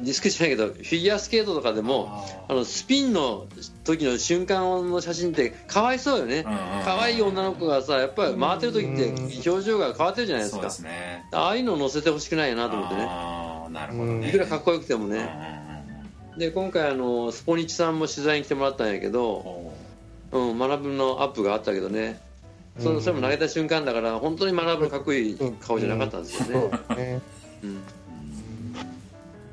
[0.00, 3.46] ディスクじゃないけどフィギュアスケートとかでもあのスピンの
[3.84, 6.44] 時の瞬間の写真ってかわいそうよね。
[6.84, 10.62] 可愛い女の子がさやっぱり回ってる時って表情が変わってるじゃないですか。
[10.62, 11.24] ですね。
[11.32, 13.06] ああいうのを載せてほしくないなと思ってね。
[13.70, 14.28] なるほどね。
[14.28, 15.28] いくらかっこよくてもね。
[16.36, 19.72] で今回あのスポニチさんも取材に来てもらったんやけど、
[20.32, 20.38] う。
[20.38, 22.20] ん、学ぶのアップがあったけどね。
[22.78, 27.20] それそれも投げた瞬間だから本当に学ぶかっこいい顔じゃなかったんですよね。
[27.64, 27.82] うん、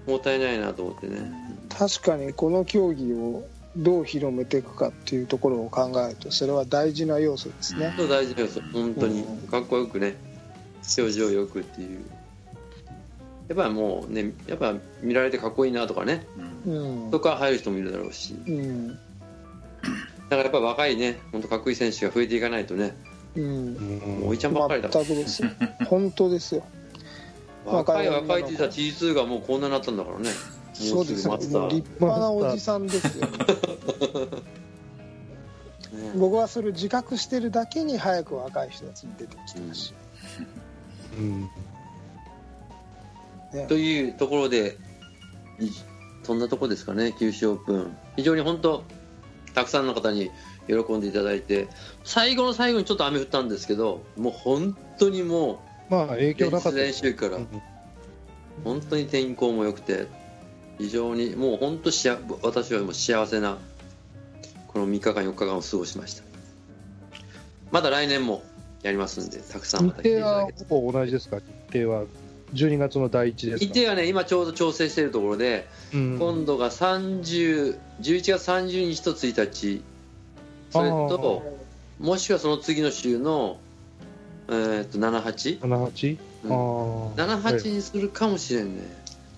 [0.07, 1.31] もったいないなと思ってね。
[1.69, 7.93] 確かにこの競技をどう広めていくかっていうところを考えるとそれは大事な要素ですね。
[7.97, 9.21] 大事です本当に。
[9.21, 9.47] うん。
[9.47, 10.15] かっこよくね。
[10.97, 11.99] 表情よくっていう。
[13.47, 16.25] やっぱりもうねやっぱ見られてかっこいいなとかね。
[16.65, 17.11] うん。
[17.11, 18.33] とか入る人もいるだろうし。
[18.47, 18.87] うん。
[18.89, 18.95] だ
[20.29, 22.95] からやっぱ若いね本当かっこいい選手が増えていかないとね。
[23.35, 23.43] うん。
[23.43, 25.49] うんもうおいちゃんばっかりだ全くですよ。
[25.87, 26.63] 本当ですよ
[27.65, 30.29] 若い若いって言ったら T2 がもうこんなになったんだからね。
[30.29, 31.37] もそうですよ。
[31.69, 33.27] 立派なおじさんですよ。
[35.95, 36.11] ね。
[36.15, 39.93] 僕はそれを自覚してるだけに早く若い人たちに出てきてほしい、
[41.17, 41.41] うん。
[43.53, 43.65] ね。
[43.67, 44.77] というところで
[45.59, 45.69] い
[46.23, 47.97] そんなところですかね九州オープン。
[48.15, 48.83] 非常に本当
[49.53, 50.31] たくさんの方に
[50.67, 51.67] 喜んでいただいて。
[52.03, 56.77] 最後の最後にちょっと雨降ったんですけどもう本当にもまあ、影う響なかった。
[56.77, 57.37] 練習から。
[57.37, 57.47] うん
[58.63, 60.07] 本当に天候も良くて
[60.77, 63.57] 非常にもう本当しあ私はもう幸せな
[64.67, 66.23] この3日間4日間を過ごしました。
[67.69, 68.43] まだ来年も
[68.81, 71.39] やりますんでたくさんま日た来ていただけてほぼ同じですか？
[71.69, 72.05] 日程は
[72.53, 73.73] 12月の第一ですか？
[73.73, 76.17] 日程はね今ちょうど調整しているところでうん。
[76.17, 79.83] 今度が30 11月30日と1日。
[80.71, 81.43] それと
[81.99, 83.57] もしくはその次の週の、
[84.47, 86.17] えー、と78 78?
[86.43, 86.51] うん。
[86.51, 88.81] ああ78にするかもしれんね。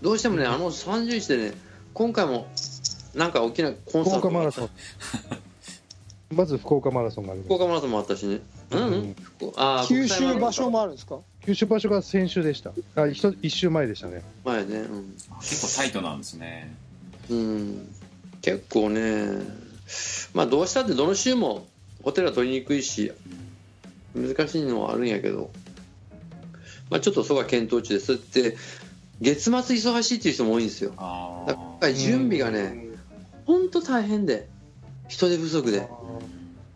[0.01, 1.53] どうしてもねあの30日でね
[1.93, 2.47] 今回も
[3.15, 4.69] なんか大きなコンサートが福岡マラソン。
[6.35, 7.47] まず福岡マラソンがあります。
[7.47, 8.41] 福岡マラソンもあったしね。
[8.71, 11.19] うん、うん、福あー九州場所もあるんですか？
[11.45, 12.73] 九州場所が先週でした。
[12.95, 14.21] あ一一週前でしたね。
[14.43, 15.15] 前ねうん。
[15.39, 16.75] 結構タイトなんですね。
[17.29, 17.95] うん。
[18.41, 19.25] 結構ね
[20.33, 21.65] まあどうしたってどの週も
[22.03, 23.11] ホテルは取りにくいし
[24.17, 25.51] 難しいのはあるんやけど。
[26.89, 28.57] まあちょっとそこは検討中ですって。
[29.19, 30.93] 月末忙しいっていう人も多いんですよ。
[30.97, 32.85] あだから準備がね
[33.45, 34.47] 本当大変で。
[35.07, 35.87] 人手不足で。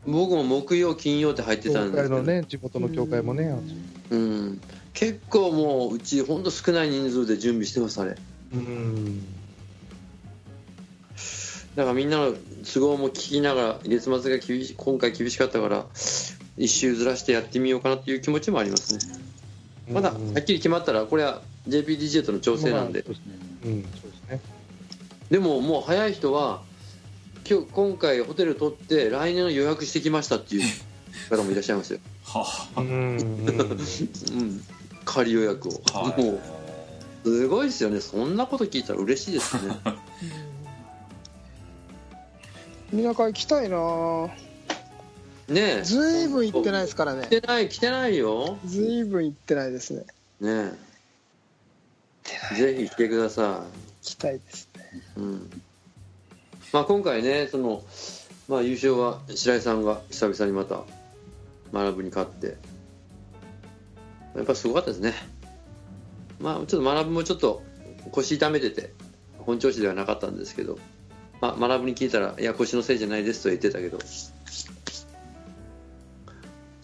[0.07, 3.53] 僕も木曜金曜って入ってたんですけど、のね地元の教会もね。
[4.09, 4.61] うん、
[4.93, 8.17] 結構もううち本当少ない人数で準備してますあれ。
[8.53, 9.23] うん。
[11.75, 12.33] だからみんなの
[12.73, 15.85] 都合も聞きながら月末が厳し今回厳しかったから
[16.57, 18.99] 一周ずらしてやってみようかなっていう気持ちもありますね。
[19.89, 23.01] まだはっきり決まったらこれは JPDJ との調整なんで。
[23.01, 23.23] ですね。
[23.65, 24.41] うんそうですね。
[25.29, 26.61] でももう早い人は
[27.49, 30.63] 今日今回ホテル取って来年の予約してきましたっていう
[31.29, 32.45] 方もいらっしゃいますよ、は
[32.77, 33.17] うんうん。
[33.17, 34.63] うん、
[35.05, 36.39] 仮予約を、はもう
[37.23, 38.01] すごいですよね。
[38.01, 39.75] そんなこと聞いたら嬉しいですね。
[42.91, 44.50] みなか行きたいなぁ
[45.47, 45.83] ねえ。
[45.83, 47.23] ずいぶん行ってないですからね。
[47.23, 48.57] 来てない来てないよ。
[48.65, 50.05] ずいぶん行ってないですね。
[50.39, 50.71] ね
[52.53, 52.55] え。
[52.55, 53.65] ぜひ来てくださ行
[54.01, 54.83] きたいですね。
[55.17, 55.49] い、うん。
[56.71, 57.83] まあ、今回ねその、
[58.47, 60.83] まあ、優勝は白井さんが久々にまた
[61.73, 62.57] 学ぶに勝って。
[64.35, 65.13] やっぱすごかったですね。
[66.39, 67.61] まあちょっと学ぶもちょっと
[68.11, 68.93] 腰痛めてて
[69.39, 70.79] 本調子ではなかったんですけど、
[71.39, 73.99] まあ、学ぶに聞いたら「いや腰のせいじゃないです」とは言ってたけど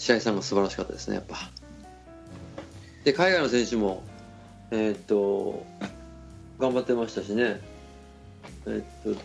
[0.07, 1.35] 白井さんが素晴らしかったですねやっぱ。
[3.03, 4.03] で海外の選手も
[4.71, 5.65] えーっと
[6.59, 7.59] 頑張ってましたしね。
[8.65, 9.19] えーっと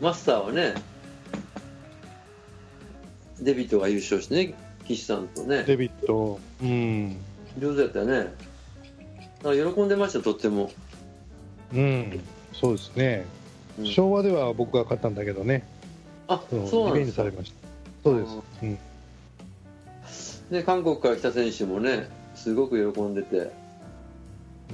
[0.00, 0.74] マスターはね
[3.40, 5.62] デビットが優勝してね岸さんとね。
[5.62, 7.16] デビットうん。
[7.56, 8.32] 上手やったよね。
[9.44, 10.72] だから喜んでましたとっても、
[11.72, 12.20] うん
[12.52, 13.26] そうですね。
[13.78, 13.86] うん。
[13.86, 15.68] 昭和では僕が勝ったんだけどね。
[16.26, 16.86] あそうなんですか。
[16.88, 17.56] リベンジされました。
[18.02, 18.32] そうです。
[18.64, 18.78] うん
[20.52, 23.50] で韓国から来た選手もねすごく喜んでて。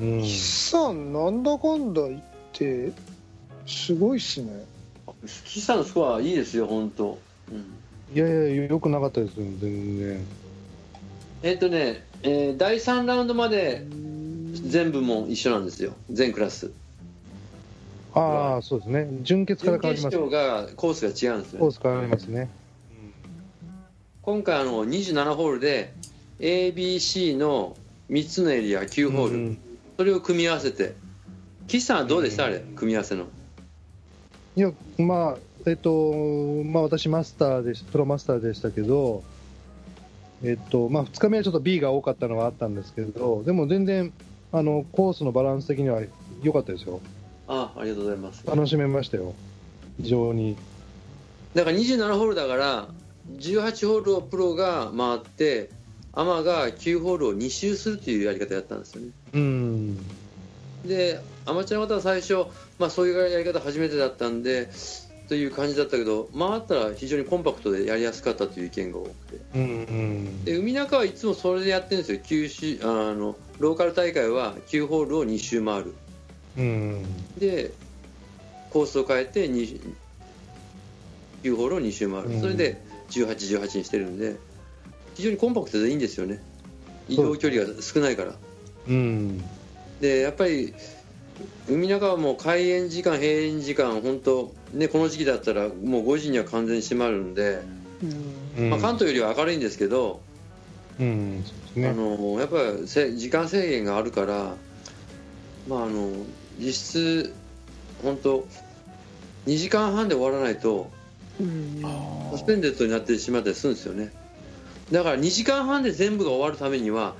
[0.01, 0.23] うん。
[0.23, 2.93] 岸さんなんだかんだ言って
[3.65, 4.65] すごいっすね。
[5.45, 7.19] 岸さんのスコアいいですよ本当、
[7.51, 7.59] うん、
[8.15, 10.27] いやいやよくなかったですよ全然。
[11.45, 13.87] えっ、とね、えー第3ラウンドまで
[14.53, 15.93] 全部も一緒なんですよ。
[16.11, 16.73] 全クラス。
[18.15, 19.09] ああそうですね。
[19.23, 22.49] 準決から準決変わります勝がコースが違うんですよコース変わりますね
[24.29, 25.95] 今回あの27ホールで
[26.39, 27.79] ABC の
[28.11, 29.59] 3つのエリア9ホール、うん
[29.97, 30.95] それを組み合わせて。
[31.67, 33.25] 岸さんはどうでした、あれ組み合わせの。
[34.55, 36.13] いやまあえっと
[36.67, 39.25] まあ私マスターでしプロマスターでしたけど
[40.45, 44.13] えっとまあ2日目はちょっと B が多かったのはあったんですけどでも全然
[44.53, 46.03] あのコースのバランス的には
[46.43, 47.01] 良かったですよ。
[47.47, 48.47] あありがとうございます。
[48.47, 49.33] 楽しめましたよ。
[49.97, 50.55] 非常に。
[51.55, 52.89] だから27ホールだから
[53.37, 55.71] 18ホールをプロが回って
[56.13, 59.09] アマが9ホールを2周するというやり方やったんですよね。
[59.35, 59.99] うん。
[60.87, 62.47] でアマチュアの方は最初、
[62.79, 64.71] まあ、そういうやり方初めてだったんで
[65.29, 69.41] という感じだったけど回ったら非常にコンパクトでやりやすかったという意見が多くて。
[69.55, 70.45] うんうん。
[70.45, 72.21] で海中はいつもそれでやってるんですよ。
[72.25, 75.95] 九州あのローカル大会は9ホールを2周回る。
[76.57, 77.05] うん。
[77.37, 77.73] で
[78.71, 79.95] コースを変えて2
[81.43, 84.37] 9ホールを2周回る、うんそれで1818にしてるんで
[85.15, 86.41] 非常にコンパクトでいいんですよね。
[87.09, 88.35] 移動距離が少ないから。
[88.89, 89.43] うん。
[90.01, 90.75] でやっぱり
[91.69, 97.61] 海中はもう開園時間閉園時間本当ねこの時期だったらもう5時には完全に閉まるんで、
[98.57, 98.65] うん。
[98.65, 100.21] うんまあ、関東よりは明るいんですけど、
[101.01, 104.55] うんそうですあねのやっぱりせ時間制限があるから、
[105.69, 106.11] まあ、あの
[106.59, 107.35] 実質
[108.03, 108.47] 本当
[109.47, 110.98] 2時間半で終わらないとうん
[112.33, 114.13] サスペンデッドになってしまったりするんですよね。
[114.91, 117.15] だから2時間半で全部が終わるためには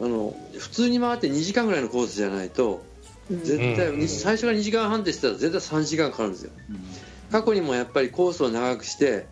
[0.00, 2.82] あの普通に回って2時間ぐらいのコースじゃないと
[3.30, 4.08] 絶対、うん。
[4.08, 6.50] 最初が2時間半でしたら絶対3時間かかるんですよ。
[7.30, 9.26] 過去にもやっぱりコースを長くして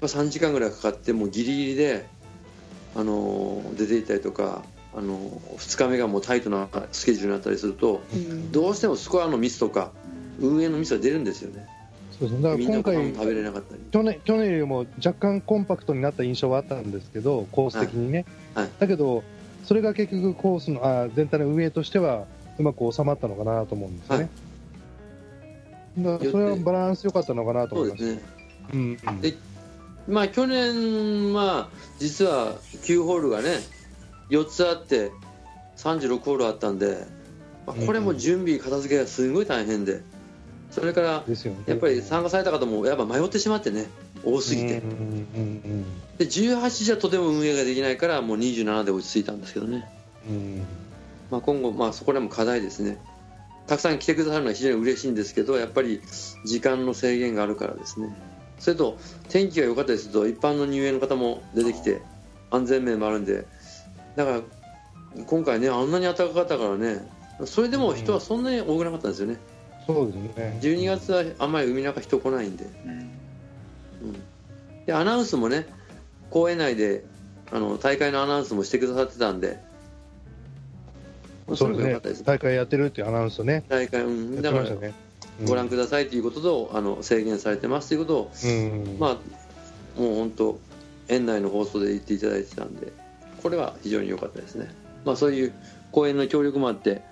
[0.00, 2.06] まあ3時間ぐらいかかってもうギリギリで、
[2.94, 4.62] あのー出ていったりとか、
[4.94, 8.52] あのー2日目がもうタイトなスケジュールになったりするとうん。
[8.52, 9.90] どうしてもスコアのミスとか
[10.38, 11.66] 運営のミスが出るんですよね
[12.20, 12.42] そうですね。
[12.42, 13.80] だから今回食べれなかったり。
[13.90, 18.64] 去年去年よりも若干コンパクトになった印象はあったんですけどコース的にね、はい。
[18.64, 18.72] はい。
[18.78, 19.24] だけど
[19.64, 22.26] それが結局コースのあ全体の運営としては
[22.58, 24.28] うまく収まったのかなと思うんですよね、
[25.98, 28.04] だからそれはバランス良かったのかなとそ思います。
[28.04, 28.22] うですね。
[28.74, 29.20] うんうん。
[29.20, 29.34] で
[30.08, 33.58] まあ去年は実は9ホールがね
[34.28, 35.10] 4つあって
[35.76, 37.06] 36ホールあったんで、
[37.66, 40.02] まあこれも準備片付けがすごい大変で
[40.70, 41.24] それから。
[41.66, 43.86] やっぱり参加された方もやっぱ迷ってしまってね
[44.24, 44.80] 多すぎて。
[46.18, 49.88] で18じゃとても運営ができないからもう27で落ち着いたんですけどね、
[51.30, 52.98] まあ、今後、まあ、そこらも課題ですね。
[53.66, 56.00] たくさん来てくださるのは非常に嬉しいんですけどやっぱり
[56.44, 58.14] 時間の制限があるからですね。
[58.58, 62.02] それと天気が良かったりすると一般の入園の方も出てきて
[62.50, 63.46] 安全面もあるんで。
[64.16, 64.40] だから
[65.24, 67.08] 今回ねあんなに暖かかったからね。
[67.46, 69.38] それでも人はそんなに多くなかったんですよね
[69.94, 70.58] そうですね。
[70.62, 73.10] 12月はあんまり海中人来ないんでうんうん
[74.86, 75.66] でアナウンスもね
[76.30, 77.04] 公園内で
[77.52, 79.58] あの大会のアナウンスもしてくださってたんで
[81.54, 82.24] そうですね。
[82.24, 83.64] 大会やってるっていうアナウンスをね。
[83.68, 84.94] 大会、うん、だからてましたね。
[85.44, 88.96] ご覧くださいということと、あの制限されてますということを、うん。
[89.00, 89.16] まあ、
[90.00, 90.60] もう本当
[91.08, 92.92] 園内の放送で言っていただいてたんで
[93.42, 94.68] これは非常に良かったですね、
[95.04, 95.52] まあ、そういう
[95.92, 97.02] 公園の協力もあって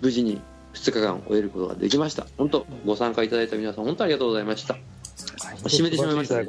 [0.00, 0.40] 無事に
[0.76, 2.26] 2日間終えることができました。
[2.38, 4.76] 本当ご参加いただいた皆さん本当ありがとうございました。
[5.16, 6.46] 締めてしまいました、ね、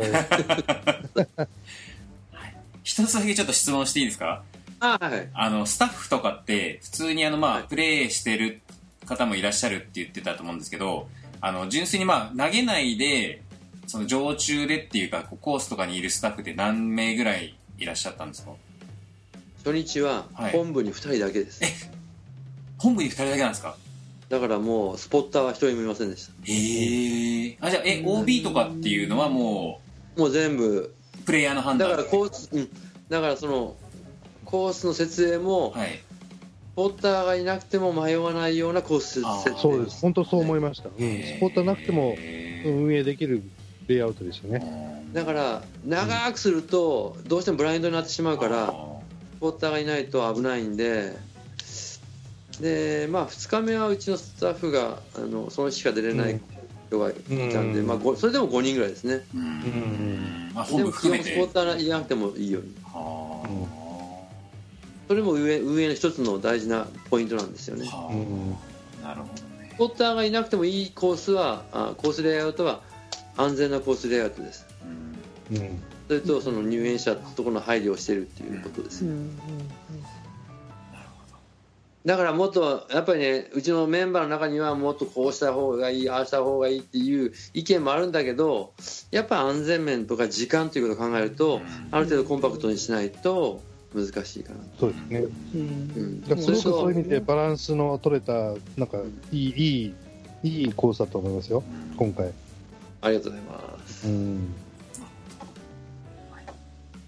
[2.84, 4.44] 一つだけちょっと質問していいですか？
[4.80, 5.30] あはい。
[5.34, 7.64] あの、スタッフとかって、普通にあの、まあ、はい。
[7.64, 8.62] プレイしてる
[9.08, 11.08] 方もいらっしゃるって言ってたと思うんですけど、
[11.42, 13.42] あの、純粋にまあ、投げないで、
[13.88, 18.52] その常駐でっていうか、こうコースとかにいるスタッフって何名ぐらいいらっしゃったんですか？
[19.66, 20.52] 初日ははい。
[20.52, 21.62] 本部に2人だけです、
[22.78, 23.76] 本部に2人だけなんですか？
[24.30, 27.58] だからもうスポッターは1人もいませんでしたへえ。
[27.62, 29.82] あ、じゃあ、え、OB とかっていうのはも
[30.18, 32.70] もう全部う、プレイヤーの判断だからコース、うん、
[33.10, 33.76] だからその
[34.46, 35.90] コースの設営も、はい。
[35.90, 39.24] スポッターがいなくても迷わないようなコース
[39.60, 40.00] そうです。
[40.00, 40.90] 本当そう思いました。
[40.90, 42.16] うんスポッターなくても
[42.66, 43.42] 運営できる
[43.88, 45.04] レイアウトですよね。
[45.12, 51.16] だから長くするとどうしてもブラインドになってしまうからスポッターがいないと危ないんで
[52.62, 56.40] で、まあ、2日目はうちのスタッフがあのその日しか出れない
[56.88, 57.88] 人がいたんで、うん。
[57.88, 59.26] まあ、ごそれでも5人ぐらいですね。
[59.36, 59.42] うん。
[59.42, 61.36] んあ、本で部も基本ス。
[61.36, 62.76] ポッターいなくてもいいように。
[65.08, 67.86] それも運営運営の一つの大事なポイントなんですよね。
[67.86, 69.70] なるほどね。
[69.74, 72.82] スポッターがいなくてもいいコースはあコースレイアウトは
[73.38, 74.66] 安全なコースレイアウトです。
[75.50, 75.58] うん。
[75.58, 75.80] うん。
[76.08, 79.06] それとその入園者のところの配慮をしてるっていうことです。
[79.06, 79.30] うんうん
[82.08, 88.74] だからもっとやっぱりねうちのメンバーの中にはもっとこうした方がいいああした方がいいっていう意見もあるんだけど
[89.12, 91.60] やっぱ安全面とか時間ということを考えると
[91.92, 93.62] ある程度コンパクトにしないと
[93.94, 95.20] 難しいかな、そうですね。
[95.56, 95.62] うん。
[95.62, 98.34] うん、だからすごくそういう意味でバランスの取れた、
[98.78, 99.00] なんか
[99.32, 99.96] いい、い
[100.44, 101.64] い、いいコースだと思いますよ、
[101.98, 102.32] 今回。
[103.02, 104.08] ありがとうございます。
[104.08, 104.54] うん。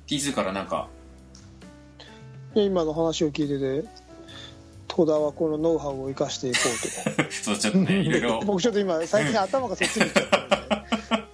[0.07, 0.87] T2 からなんか、
[2.55, 4.08] で今の話を聞いてて
[4.99, 6.59] 戸田はこのノウハウを生かしていこ
[7.15, 7.31] うと。
[7.31, 8.41] そうちょっとね、いろいろ。
[8.45, 10.59] 僕ちょっと今最近頭がそっちに行っちゃったので。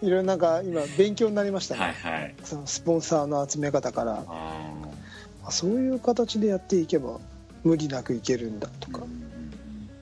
[0.01, 2.36] いろいろなんか今勉強になりましたね、はいはい。
[2.43, 4.23] そのスポンサーの集め方から。
[4.28, 4.75] あ
[5.45, 7.19] あそういう形でやっていけば
[7.63, 9.04] 無理なくいけるんだとーか、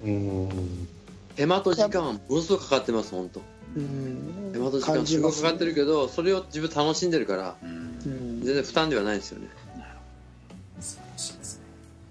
[0.04, 0.88] うん。
[1.36, 3.42] 手間と時間はものすごくかかってます本当。
[3.78, 4.52] うん。
[4.54, 7.70] 手間と時間すごくかかってるけどそれを自分楽しんでるからうん。
[7.70, 8.42] うん。
[8.44, 9.63] 全然負担ではないですよね素晴らしいですね。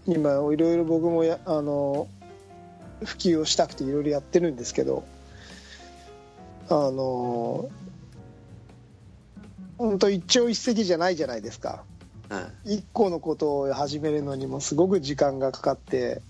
[0.06, 2.08] 今いろいろ僕もやあの
[3.04, 5.04] 普及をしたくていろいろやってるんですけど
[6.68, 7.70] あの
[9.78, 11.82] 本当一朝一夕じゃないじゃないですか。
[12.28, 12.76] はい。
[12.76, 16.22] 一個のことを始めるのにもすごく時間がかかって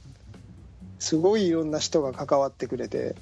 [0.98, 3.14] すごいいろんな人が関わってくれて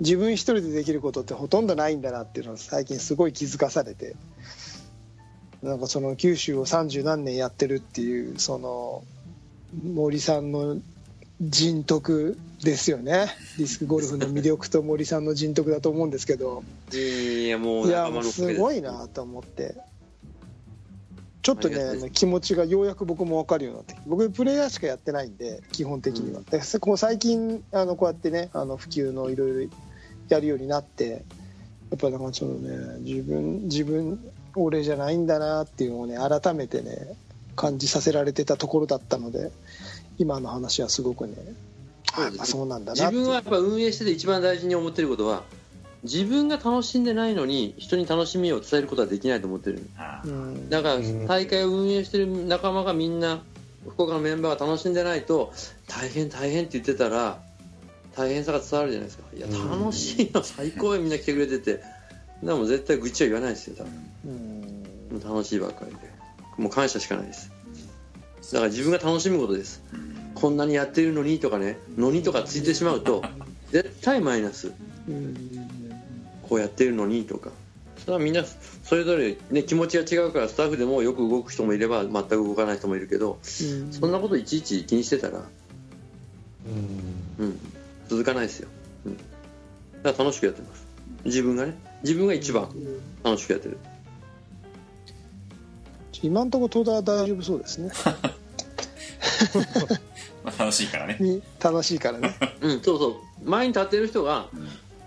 [0.00, 4.16] 自分一人でできることってほとんどないんだなっていうのを最近すごい気づかされて
[5.62, 9.02] なんかその九州を三十何年やってるっていうその
[9.74, 10.78] 森さんの
[11.40, 13.26] 人徳ですよね。
[13.58, 16.64] ディスクゴルフの魅力と森さんの人徳だと思うんですけど。
[16.92, 18.56] いやもうす。
[18.56, 19.76] ごいなと思って。
[21.42, 23.96] ちょっとね気持ちがようやく僕も分かるようになって。
[24.06, 26.44] 僕プレイヤーしかやってないんで基本的には、うん。
[26.44, 29.70] でこう最近あのこうやってねあの普及のいろいろ
[30.28, 31.08] やるようになって
[31.90, 34.18] やっぱなんかそのね自分自分
[34.56, 37.16] 俺じゃないんだなっていうのをね改めてね
[37.58, 39.50] 感じさせられてたところだったので
[40.16, 41.34] 今の話はすごくね
[42.44, 45.42] そうなんだ自分はやっぱ運営してて一番大事に思ってることは
[46.04, 49.84] 自分が楽しんでないのに人に楽しみを伝えることはできないと思ってる。
[50.24, 50.70] うん。
[50.70, 51.26] だからうん。
[51.26, 53.42] 大会を運営してる仲間がみんな
[53.84, 55.52] 福岡のメンバーが楽しんでないと
[55.88, 57.40] 大変大変って言ってたら
[58.14, 59.24] 大変さが伝わるじゃないですか。
[59.36, 59.80] いやうん。
[59.80, 60.42] 楽しいよ。
[60.44, 61.00] 最高よ。
[61.00, 61.82] みんな来てくれてて。
[62.44, 63.92] でも絶対愚痴は言わないですよ多分。
[64.24, 64.28] う
[65.16, 65.18] ん。
[65.18, 66.17] もう楽しいばっかりで
[66.58, 67.50] もう感謝しかないです。
[68.52, 69.82] だから自分が楽しむことです。
[70.34, 73.22] こんなにやってるのにとかねのにとかついてしまうと
[73.70, 74.72] 絶対マイナス。
[75.08, 75.36] うん
[76.42, 77.50] こうやってるのにとか。
[77.98, 78.42] それはみんな
[78.84, 83.92] それぞれ、ね、気持ちが違うからスタッフでもよく動く人もいれば全く動かない人もいるけどうん。
[83.92, 85.44] そんなこといちいち気にしてたら、
[87.38, 87.44] うん。
[87.46, 87.58] うん、
[88.08, 88.68] 続かないですよ、
[89.04, 89.16] うん、
[90.02, 90.86] だから楽しくやってます。
[91.24, 92.70] 自分がね自分が一番
[93.24, 93.78] 楽しくやってる
[96.22, 97.90] 今んところ戸田は大丈夫そうですね。
[100.44, 101.16] まあ、楽しいからね。
[101.20, 103.48] に 楽しいからね、 うんそうそう。
[103.48, 104.48] 前に立ってる人が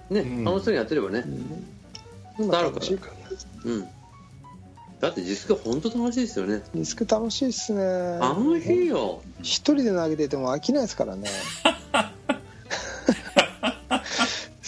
[0.09, 0.43] ね、うん。
[0.43, 1.24] 楽しそうにやってればね。
[2.39, 3.14] うん、伝わるから楽しいから
[3.66, 3.88] うん。
[4.99, 6.62] だって実家本当楽しいですよね。
[6.76, 7.84] リスク楽しいっすね。
[8.20, 9.22] 楽しいよ。
[9.41, 11.30] 一人で投げてても飽きないですからね。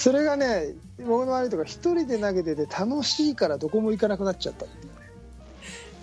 [0.03, 0.73] それがね
[1.07, 4.65] 僕の悪いとか一人で投げてて楽しいからどこも行かなくなっちゃった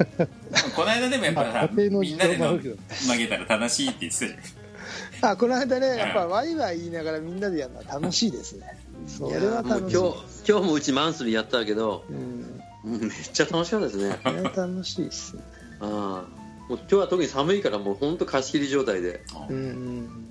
[0.74, 2.76] この間でもやっぱさまあみんなでの情もあるけど。
[3.08, 4.40] 投げたら楽しいって言ってたじゃん。
[5.32, 8.78] あこの間ねやっぱワイワイ言いながらみんなでやるのは楽しいですね。
[9.06, 9.96] それはもう楽しい。
[9.96, 12.62] 今日今日もうちマンスリーやったけどうん。
[12.84, 14.18] めっちゃ楽しかったですね。
[14.24, 15.42] 楽しいっすね。
[15.80, 16.40] ああ。
[16.68, 19.22] もう今日は特に寒いからもう本当貸し切り状態で。
[19.48, 19.56] うん。
[19.56, 20.30] うん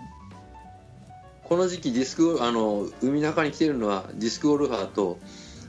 [1.49, 5.17] この時期ディスクあの海中に来てるのはディスクゴルファーと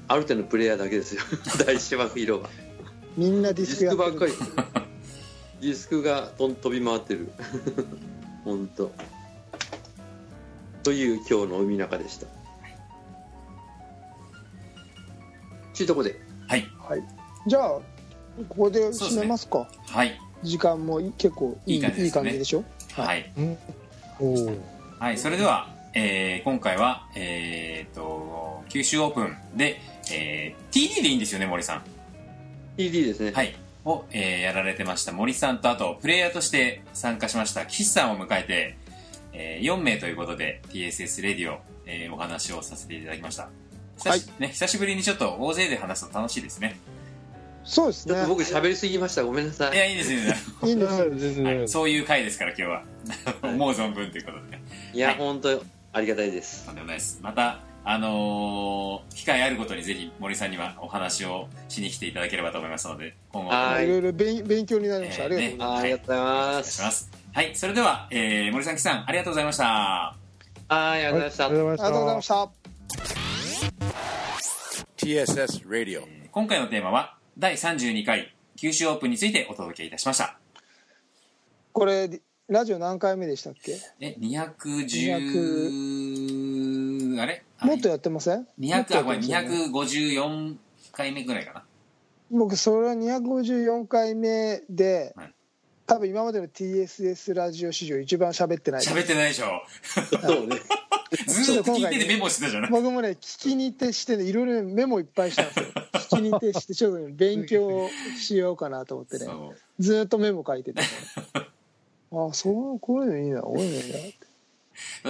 [0.08, 1.22] アルテのプレイヤーだけですよ。
[1.64, 2.50] 大芝生広場
[3.16, 4.30] みんなデディィスクやってる。
[4.30, 4.86] スクばっかり。
[5.60, 7.32] ディスクがとん飛び回ってる。
[8.44, 8.90] 本当
[10.82, 10.92] と。
[10.92, 12.26] いう今日の海中でした。
[15.74, 16.18] ちゅうとこで。
[16.48, 16.66] はい。
[16.88, 17.02] はい。
[17.46, 17.82] じゃあこ
[18.48, 19.68] こで締めますか。
[19.88, 20.18] はい。
[20.42, 22.04] 時間も結構いいいい感じね。
[22.06, 22.64] いい感じでしょ？
[22.92, 23.58] はい、うん。
[24.20, 24.58] おー。
[24.98, 29.80] はい、それでは、えー今回は、えー、と九州オープンで、
[30.12, 31.82] えー TD でいいんですよね森さん
[32.80, 33.54] TD ですね、はい。
[33.84, 35.12] を、えーやられてました。
[35.12, 37.66] 森さんとあとプレイヤーとして参加しました。
[37.66, 38.76] 岸さんを迎えて、
[39.32, 43.48] え4名ということで TSS レディオ、えーお話をさせていただきました。
[43.98, 46.78] 久し,、ね、久しぶりにちょっと大勢で話すと楽しいですね。
[47.64, 48.14] そうですね。
[48.14, 49.24] ちょっと僕喋りすぎました。
[49.24, 49.74] ごめんなさい。
[49.74, 50.16] いやいいですね
[50.64, 50.98] いいんです。
[51.00, 51.44] よ全然。
[51.44, 52.82] はい、そういう回ですから今日は。
[53.42, 54.56] 思う存分ということで。
[54.56, 54.62] ね
[54.94, 55.16] いや、はい。
[55.16, 55.62] 本当
[55.92, 56.64] ありがたいです。
[56.64, 57.18] とんでもないです。
[57.22, 57.60] また
[57.92, 63.84] あのー機会あるごとにぜひ森さんにはお話をしに来ていただければと思いますので今後はい。
[63.84, 65.36] いろいろ勉勉強になりました、えーあ
[65.84, 67.10] りがとうございます、ありがとうございます。
[67.32, 69.64] はいそれでは、えー森さん岸さんありがとうございました。
[69.64, 70.14] は
[70.68, 72.48] いありがとうございました、ありがとうございありがとうございまましした
[74.96, 76.02] TSS Radio.
[76.30, 80.38] 今回のテーマは第32回九州オープンについてお届けいたしました。
[81.72, 83.76] これラジオ何回目でしたっけ？
[84.00, 87.42] え210あれ？
[87.62, 88.38] もっとやってません？
[88.38, 89.42] もっ200とやあこれってま
[89.86, 90.18] すよね。
[90.18, 90.56] 254
[90.92, 91.64] 回目ぐらいかな。
[92.30, 95.34] 僕それは254回目で、はい。
[95.86, 98.80] 多分今までの TSS ラジオ史上一番喋ってない。
[98.80, 99.62] です喋ってないでしょ。
[100.22, 100.56] そうね。
[101.26, 102.70] ずーっと聞いててメモしてたじゃない。
[102.70, 105.64] 僕もね聞きに徹してねいろいろねメモいっぱいしたんですよ。
[105.92, 109.26] 聞きに徹してちょっとね勉強しようかなと思ってね。
[109.80, 110.86] ずーっとメモ書いてて、 ね、
[112.12, 113.42] あそうこういうのいいな。
[113.42, 114.14] こういうのいいなって。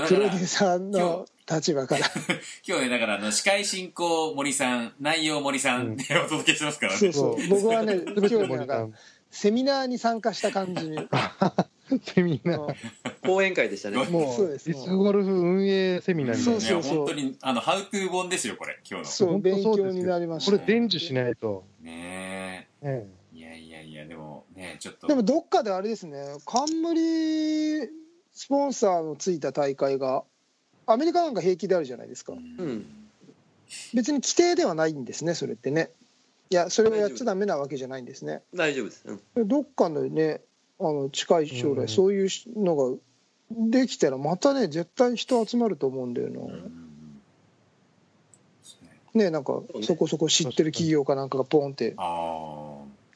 [0.09, 2.07] プロデューサーの立場から。
[2.67, 6.93] 今日ねだからあの司会進行森さん内容森さんでお届けしてますから。
[6.93, 7.13] ね、そう。
[7.13, 7.49] そう。
[7.49, 8.89] 僕はね 今日ねなんか
[9.31, 10.99] セミナーに参加した感じに。
[12.05, 12.59] セミナー。
[12.59, 12.75] も
[13.23, 14.01] 講演会でしたね。
[14.01, 14.69] うもうそうです。
[14.69, 16.61] ディスクゴルフ運営セミナーみたいな。
[16.61, 19.11] そうそうね本当にあのハウトゥー本ですよこれ今日の。
[19.11, 20.53] そう本当勉強になりました。
[20.53, 23.37] これ伝授しないと、ねええ。
[23.37, 25.09] いやいやいやでもねちょっと。
[25.09, 27.89] でもどっかであれですね冠
[28.33, 30.25] スポンサーのついた大会が
[30.87, 32.33] アメリカなんか平気であるじゃないですか。
[32.33, 32.87] うん。
[33.95, 35.91] 別に規定ではないんですねそれってね。
[36.51, 38.43] いやそれをやっちゃダメなわけじゃないんですね。
[38.55, 39.05] 大丈夫です、
[39.35, 39.49] うん。
[39.49, 40.41] どっかのね
[40.81, 41.87] あの近い将うん。
[41.87, 42.97] 来そういうのが
[43.51, 46.41] できたらまたね絶対人集まると思うんだよな、
[49.15, 49.83] ねなんかね。
[49.83, 51.95] そこそこ知ってる企業かなんかがポンって。
[51.97, 52.60] あ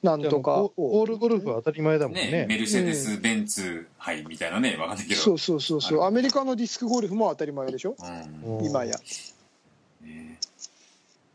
[0.05, 0.57] なんとか。
[0.62, 2.30] オオールゴルフは当たり前だもんあね。
[2.30, 5.20] ねメルセデス・ベンツ杯みたいなねわかんないけど。
[5.20, 6.02] そうそうそうそう。
[6.02, 7.96] アメリカのディスクゴルフも当たり前でしょ？
[8.44, 8.59] うん。
[8.59, 8.96] うん今や。
[10.02, 10.38] ね。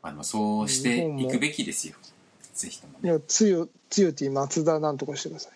[0.01, 1.95] まあでもそうしていくべきですよ。
[2.53, 5.49] ぜひともいやつよつよティ松田なんとかしてくださ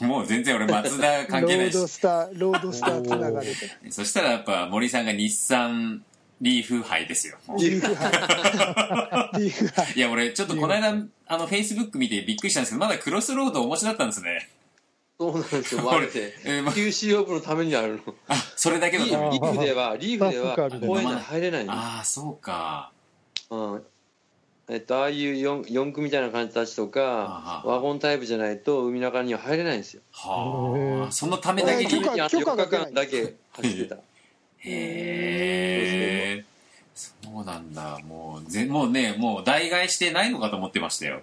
[0.00, 3.46] い もう全然俺松田関ロ係ないしードスターロードスターつながり
[3.82, 6.04] でそしたらやっぱ森さんが日産
[6.42, 7.38] リーフ杯ですよ。
[7.56, 9.30] リーフ杯。
[9.40, 9.92] リーフ杯。
[9.94, 10.88] いや俺ちょっとこの間
[11.28, 14.50] あのフェイスブック見てびっくりしたんですけどまだクロスロードお持ちだったんですね。
[15.20, 15.86] そうなんですよ。
[15.86, 18.14] 割れてえーま九州オープンのためにあるの。
[18.26, 22.90] あそれだけのためにリーフではリーフでは公園内入れないの、ああそうか。
[23.50, 23.82] うん、
[24.68, 30.02] えっと、ああいう四四駆みたいな感じたちとはかあワゴンタイプじゃないと海中には入れないんですよ。
[30.10, 31.12] はあ。
[31.12, 31.88] そのためだけに。
[31.88, 32.86] 許可あの許可が4出ない。
[32.86, 33.96] 日間だけ走ってた
[34.64, 36.44] へえ
[36.94, 37.10] そ
[37.40, 37.98] うなんだ。
[38.06, 41.20] もうぜもうねもう代替してないのかと思ってましたよ。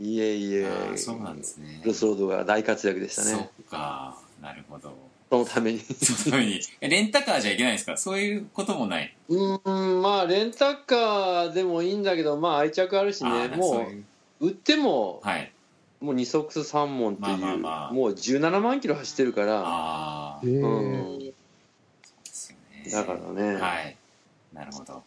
[0.00, 0.66] いえいえ。
[0.66, 1.80] あーそうなんですね。
[1.82, 4.16] クロスロードが大活躍でしたそねっか。
[4.40, 4.94] なるほど。
[5.30, 5.80] そのために。
[5.80, 6.60] そのために。
[6.80, 7.96] えレンタカーじゃいけないんですか？
[7.96, 9.14] そういうこともない。
[9.28, 15.52] うーんまあレンタカーでもいいんだけどまあ愛着あるしあねーもそう売ってもはい。
[16.00, 17.92] もう二足三門っていう、まあまあまあ。
[17.92, 19.62] もう17万キロ走ってるから。
[19.64, 21.21] あうん
[22.90, 23.96] だからね、はい。
[24.52, 25.02] なるほど。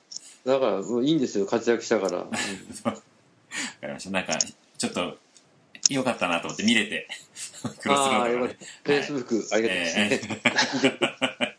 [0.46, 2.32] だからもういいんですよ活躍したから、 わか
[3.84, 4.10] りました。
[4.12, 4.38] なんか
[4.78, 5.18] ちょっと
[5.90, 7.08] 良かったなと思って見れて。
[7.62, 10.10] クロスロああよかっフェイスブックありがとうござい
[10.52, 10.90] ます、え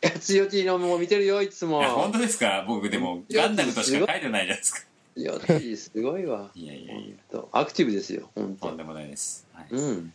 [0.09, 1.81] ね 強気のも見てるよいつも。
[1.81, 2.65] ーいや本当ですか？
[2.67, 4.81] 僕でもガンダムとしか書いてないじゃないですか。
[5.17, 6.51] 強気すごいわ。
[6.55, 7.17] いやいやいや。
[7.31, 7.49] ほんと。
[7.53, 8.69] アクティブですよ本当。
[8.69, 9.67] とんでもないです、はい。
[9.71, 10.13] うん。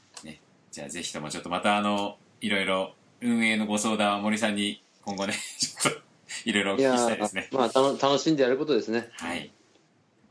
[0.72, 6.00] じゃあぜひともちょっとまたあのいろいろ運営のご相談は森さんに今後ね ちょっと
[6.46, 7.48] いろいろお聞きしたいですね。
[7.52, 9.10] まあたの楽しんでやることですね。
[9.14, 9.40] はい。
[9.40, 9.50] という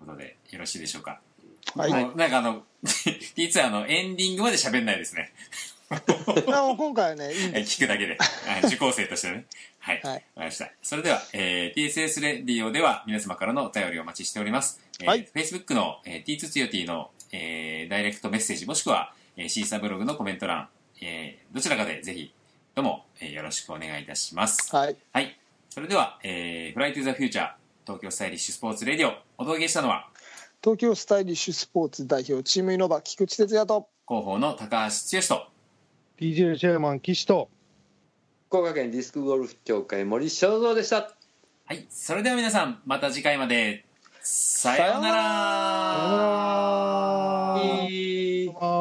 [0.06, 1.20] ことでよろしいでしょうか？
[1.76, 5.32] はい、なんかあの T2 あのエンディングまで喋んないですね。
[5.90, 9.46] あもう今回はねいい聞くだけで、はい受講生としてね。
[9.80, 10.00] はい。
[10.04, 10.20] わ、はい。
[10.20, 10.70] かりました。
[10.82, 14.80] それでは、えー TSS レディオでは皆様からのお便りをお待ちしております。
[15.00, 15.28] えーはい。
[15.34, 20.68] Facebook の、えー、T2 つよ T の、えーダイレクトメッセージもしくは、えーシーサーブログのコメント欄、
[21.00, 22.32] えーどちらかでぜひ
[22.80, 24.74] とも、えーよろしくお願いいたします。
[24.74, 25.38] はいはい。
[25.68, 27.50] それでは、えー、フライトゥザフューチャー
[27.84, 30.08] 東京スタイリッシュスポーツレディオお届けしたのは
[30.62, 35.46] 東京スタイリッシュスポーツ代表チームイノバ菊池哲也と広報の高橋剛と
[36.18, 37.48] PGA チェアマン岸と
[38.48, 41.14] 福岡県ディスクゴルフ協会森正蔵でした
[41.66, 41.86] はい。
[41.88, 43.84] それでは皆さん、また次回まで。
[44.22, 48.79] さようならさようならいいあ